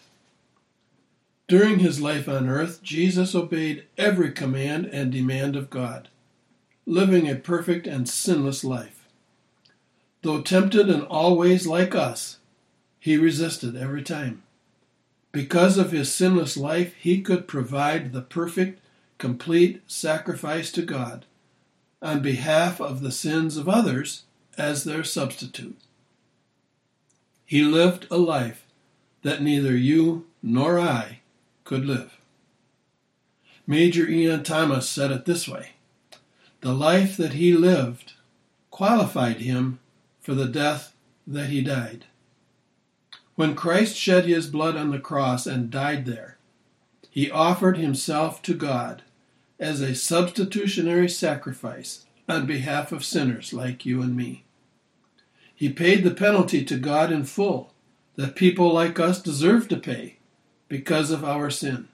During 1.48 1.80
his 1.80 2.00
life 2.00 2.30
on 2.30 2.48
earth, 2.48 2.84
Jesus 2.84 3.34
obeyed 3.34 3.86
every 3.98 4.32
command 4.32 4.86
and 4.86 5.12
demand 5.12 5.56
of 5.56 5.70
God, 5.70 6.10
living 6.86 7.30
a 7.30 7.36
perfect 7.36 7.88
and 7.88 8.08
sinless 8.08 8.64
life. 8.64 8.93
Though 10.24 10.42
tempted 10.42 10.90
in 10.90 11.02
all 11.02 11.38
ways 11.38 11.68
like 11.68 11.94
us, 11.94 12.38
he 12.98 13.18
resisted 13.18 13.76
every 13.76 14.02
time. 14.02 14.44
Because 15.34 15.78
of 15.78 15.92
his 15.92 16.14
sinless 16.14 16.56
life, 16.56 16.94
he 16.96 17.22
could 17.22 17.46
provide 17.46 18.14
the 18.14 18.22
perfect, 18.22 18.80
complete 19.18 19.82
sacrifice 19.86 20.72
to 20.72 20.82
God 20.82 21.26
on 22.02 22.22
behalf 22.22 22.80
of 22.80 23.02
the 23.02 23.12
sins 23.12 23.58
of 23.58 23.68
others 23.68 24.24
as 24.58 24.86
their 24.86 25.04
substitute. 25.04 25.78
He 27.46 27.64
lived 27.64 28.08
a 28.10 28.18
life 28.18 28.66
that 29.24 29.42
neither 29.42 29.76
you 29.76 30.26
nor 30.42 30.80
I 30.80 31.20
could 31.66 31.86
live. 31.86 32.18
Major 33.68 34.10
Ian 34.10 34.44
Thomas 34.44 34.88
said 34.88 35.12
it 35.12 35.26
this 35.26 35.50
way 35.50 35.72
The 36.62 36.74
life 36.74 37.18
that 37.18 37.34
he 37.34 37.52
lived 37.52 38.14
qualified 38.72 39.38
him 39.38 39.80
for 40.24 40.34
the 40.34 40.48
death 40.48 40.96
that 41.28 41.50
he 41.50 41.62
died. 41.62 42.06
When 43.36 43.56
Christ 43.56 43.98
shed 43.98 44.26
his 44.26 44.48
blood 44.48 44.76
on 44.76 44.92
the 44.92 45.00
cross 45.00 45.46
and 45.46 45.70
died 45.70 46.06
there, 46.06 46.38
he 47.10 47.30
offered 47.30 47.78
himself 47.78 48.42
to 48.44 48.54
God 48.54 49.04
as 49.60 49.82
a 49.82 49.94
substitutionary 49.94 51.10
sacrifice 51.10 52.06
on 52.28 52.46
behalf 52.46 52.92
of 52.92 53.04
sinners 53.04 53.54
like 53.54 53.86
you 53.86 54.02
and 54.02 54.16
me. 54.16 54.46
He 55.54 55.70
paid 55.70 56.04
the 56.04 56.12
penalty 56.12 56.64
to 56.66 56.78
God 56.78 57.12
in 57.12 57.26
full 57.26 57.74
that 58.16 58.36
people 58.36 58.74
like 58.74 59.00
us 59.00 59.22
deserve 59.22 59.68
to 59.68 59.78
pay 59.78 60.18
because 60.68 61.12
of 61.12 61.24
our 61.24 61.50
sin. 61.50 61.90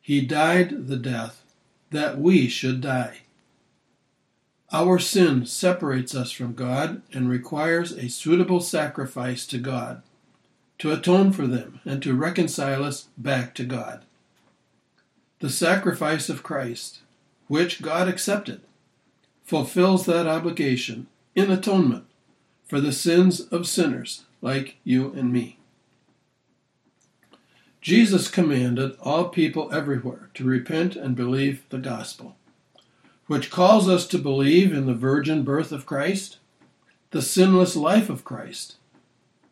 He 0.00 0.22
died 0.22 0.88
the 0.88 0.96
death 0.96 1.42
that 1.90 2.18
we 2.18 2.48
should 2.48 2.80
die. 2.80 3.18
Our 4.72 5.00
sin 5.00 5.46
separates 5.46 6.14
us 6.14 6.30
from 6.30 6.54
God 6.54 7.02
and 7.12 7.28
requires 7.28 7.92
a 7.92 8.08
suitable 8.08 8.60
sacrifice 8.60 9.44
to 9.48 9.58
God 9.58 10.02
to 10.78 10.92
atone 10.92 11.32
for 11.32 11.46
them 11.46 11.80
and 11.84 12.02
to 12.02 12.14
reconcile 12.14 12.84
us 12.84 13.08
back 13.18 13.54
to 13.56 13.64
God. 13.64 14.04
The 15.40 15.50
sacrifice 15.50 16.28
of 16.28 16.42
Christ, 16.42 17.00
which 17.48 17.82
God 17.82 18.08
accepted, 18.08 18.60
fulfills 19.44 20.06
that 20.06 20.26
obligation 20.26 21.08
in 21.34 21.50
atonement 21.50 22.04
for 22.64 22.80
the 22.80 22.92
sins 22.92 23.40
of 23.40 23.66
sinners 23.66 24.24
like 24.40 24.76
you 24.84 25.12
and 25.12 25.32
me. 25.32 25.58
Jesus 27.80 28.28
commanded 28.28 28.96
all 29.00 29.30
people 29.30 29.72
everywhere 29.72 30.30
to 30.34 30.44
repent 30.44 30.94
and 30.94 31.16
believe 31.16 31.64
the 31.70 31.78
gospel, 31.78 32.36
which 33.30 33.48
calls 33.48 33.88
us 33.88 34.08
to 34.08 34.18
believe 34.18 34.72
in 34.72 34.86
the 34.86 34.92
virgin 34.92 35.44
birth 35.44 35.70
of 35.70 35.86
Christ, 35.86 36.38
the 37.12 37.22
sinless 37.22 37.76
life 37.76 38.10
of 38.10 38.24
Christ, 38.24 38.74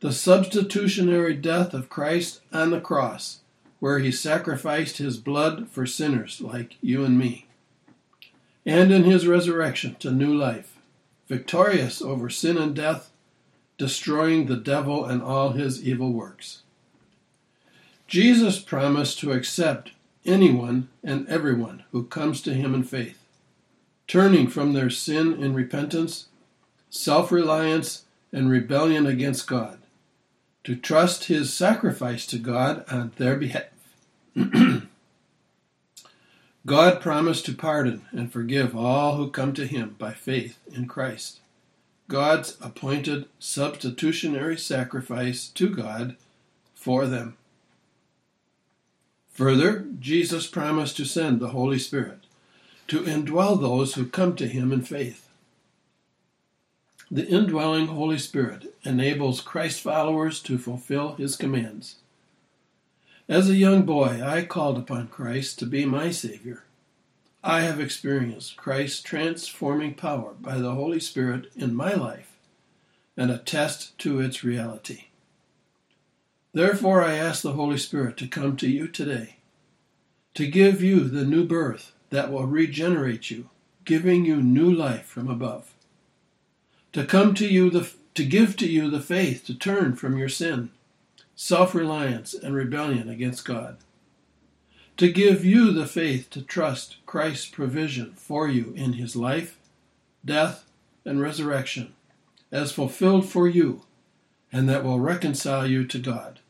the 0.00 0.10
substitutionary 0.10 1.34
death 1.34 1.72
of 1.72 1.88
Christ 1.88 2.40
on 2.52 2.70
the 2.70 2.80
cross, 2.80 3.38
where 3.78 4.00
he 4.00 4.10
sacrificed 4.10 4.98
his 4.98 5.16
blood 5.16 5.68
for 5.68 5.86
sinners 5.86 6.40
like 6.40 6.74
you 6.80 7.04
and 7.04 7.16
me, 7.16 7.46
and 8.66 8.90
in 8.90 9.04
his 9.04 9.28
resurrection 9.28 9.94
to 10.00 10.10
new 10.10 10.34
life, 10.34 10.80
victorious 11.28 12.02
over 12.02 12.28
sin 12.28 12.58
and 12.58 12.74
death, 12.74 13.12
destroying 13.76 14.46
the 14.46 14.56
devil 14.56 15.04
and 15.04 15.22
all 15.22 15.50
his 15.50 15.86
evil 15.86 16.10
works. 16.12 16.62
Jesus 18.08 18.58
promised 18.58 19.20
to 19.20 19.30
accept 19.30 19.92
anyone 20.26 20.88
and 21.04 21.28
everyone 21.28 21.84
who 21.92 22.02
comes 22.02 22.42
to 22.42 22.54
him 22.54 22.74
in 22.74 22.82
faith, 22.82 23.22
turning 24.08 24.48
from 24.48 24.72
their 24.72 24.90
sin 24.90 25.34
in 25.40 25.54
repentance, 25.54 26.26
self 26.90 27.30
reliance, 27.30 28.04
and 28.32 28.50
rebellion 28.50 29.06
against 29.06 29.46
God, 29.46 29.78
to 30.64 30.74
trust 30.74 31.24
his 31.24 31.52
sacrifice 31.52 32.26
to 32.26 32.38
God 32.38 32.84
on 32.90 33.12
their 33.16 33.36
behalf. 33.36 33.64
God 36.66 37.00
promised 37.00 37.46
to 37.46 37.54
pardon 37.54 38.02
and 38.10 38.32
forgive 38.32 38.76
all 38.76 39.16
who 39.16 39.30
come 39.30 39.54
to 39.54 39.66
him 39.66 39.94
by 39.98 40.12
faith 40.12 40.58
in 40.72 40.86
Christ. 40.86 41.40
God's 42.08 42.56
appointed 42.60 43.26
substitutionary 43.38 44.56
sacrifice 44.56 45.48
to 45.48 45.68
God 45.68 46.16
for 46.74 47.06
them. 47.06 47.36
Further, 49.32 49.86
Jesus 50.00 50.46
promised 50.46 50.96
to 50.96 51.04
send 51.04 51.38
the 51.38 51.50
Holy 51.50 51.78
Spirit 51.78 52.24
to 52.88 53.02
indwell 53.02 53.60
those 53.60 53.94
who 53.94 54.06
come 54.06 54.34
to 54.36 54.48
him 54.48 54.72
in 54.72 54.82
faith. 54.82 55.28
The 57.10 57.26
indwelling 57.26 57.86
Holy 57.86 58.18
Spirit 58.18 58.74
enables 58.82 59.40
Christ 59.40 59.80
followers 59.80 60.40
to 60.42 60.58
fulfill 60.58 61.14
his 61.14 61.36
commands. 61.36 61.96
As 63.28 63.48
a 63.48 63.56
young 63.56 63.82
boy, 63.82 64.22
I 64.22 64.44
called 64.44 64.78
upon 64.78 65.08
Christ 65.08 65.58
to 65.58 65.66
be 65.66 65.84
my 65.84 66.10
Savior. 66.10 66.64
I 67.44 67.60
have 67.60 67.78
experienced 67.78 68.56
Christ's 68.56 69.02
transforming 69.02 69.94
power 69.94 70.34
by 70.40 70.58
the 70.58 70.74
Holy 70.74 71.00
Spirit 71.00 71.50
in 71.54 71.74
my 71.74 71.92
life 71.92 72.36
and 73.16 73.30
attest 73.30 73.98
to 73.98 74.20
its 74.20 74.44
reality. 74.44 75.04
Therefore, 76.52 77.04
I 77.04 77.14
ask 77.14 77.42
the 77.42 77.52
Holy 77.52 77.78
Spirit 77.78 78.16
to 78.18 78.28
come 78.28 78.56
to 78.56 78.68
you 78.68 78.88
today, 78.88 79.36
to 80.34 80.46
give 80.46 80.82
you 80.82 81.00
the 81.04 81.24
new 81.24 81.44
birth 81.44 81.92
that 82.10 82.30
will 82.30 82.46
regenerate 82.46 83.30
you, 83.30 83.50
giving 83.84 84.24
you 84.24 84.36
new 84.42 84.72
life 84.72 85.06
from 85.06 85.28
above. 85.28 85.74
To 86.92 87.04
come 87.04 87.34
to 87.34 87.46
you, 87.46 87.70
the, 87.70 87.90
to 88.14 88.24
give 88.24 88.56
to 88.56 88.68
you 88.68 88.90
the 88.90 89.00
faith 89.00 89.44
to 89.46 89.54
turn 89.54 89.94
from 89.94 90.18
your 90.18 90.28
sin, 90.28 90.70
self 91.36 91.74
reliance, 91.74 92.34
and 92.34 92.54
rebellion 92.54 93.08
against 93.08 93.44
God. 93.44 93.76
To 94.96 95.12
give 95.12 95.44
you 95.44 95.72
the 95.72 95.86
faith 95.86 96.28
to 96.30 96.42
trust 96.42 96.96
Christ's 97.06 97.46
provision 97.46 98.14
for 98.14 98.48
you 98.48 98.72
in 98.74 98.94
his 98.94 99.14
life, 99.14 99.58
death, 100.24 100.64
and 101.04 101.20
resurrection 101.20 101.94
as 102.50 102.72
fulfilled 102.72 103.28
for 103.28 103.46
you, 103.46 103.82
and 104.50 104.68
that 104.68 104.82
will 104.82 105.00
reconcile 105.00 105.66
you 105.66 105.84
to 105.86 105.98
God. 105.98 106.40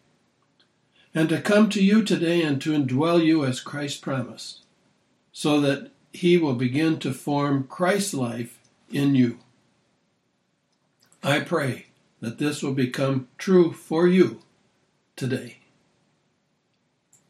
And 1.14 1.29
to 1.29 1.40
come 1.40 1.68
to 1.71 1.83
you 1.83 2.03
today 2.05 2.42
and 2.42 2.61
to 2.62 2.73
indwell 2.73 3.25
you 3.25 3.44
as 3.44 3.61
Christ 3.61 4.03
promised, 4.03 4.62
so 5.38 5.61
that 5.61 5.88
he 6.12 6.37
will 6.37 6.57
begin 6.57 6.98
to 6.98 7.14
form 7.14 7.62
Christ's 7.62 8.12
life 8.12 8.59
in 8.90 9.14
you. 9.14 9.38
I 11.22 11.38
pray 11.38 11.87
that 12.20 12.38
this 12.38 12.61
will 12.61 12.74
become 12.74 13.29
true 13.38 13.72
for 13.72 14.09
you 14.09 14.40
today. 15.14 15.58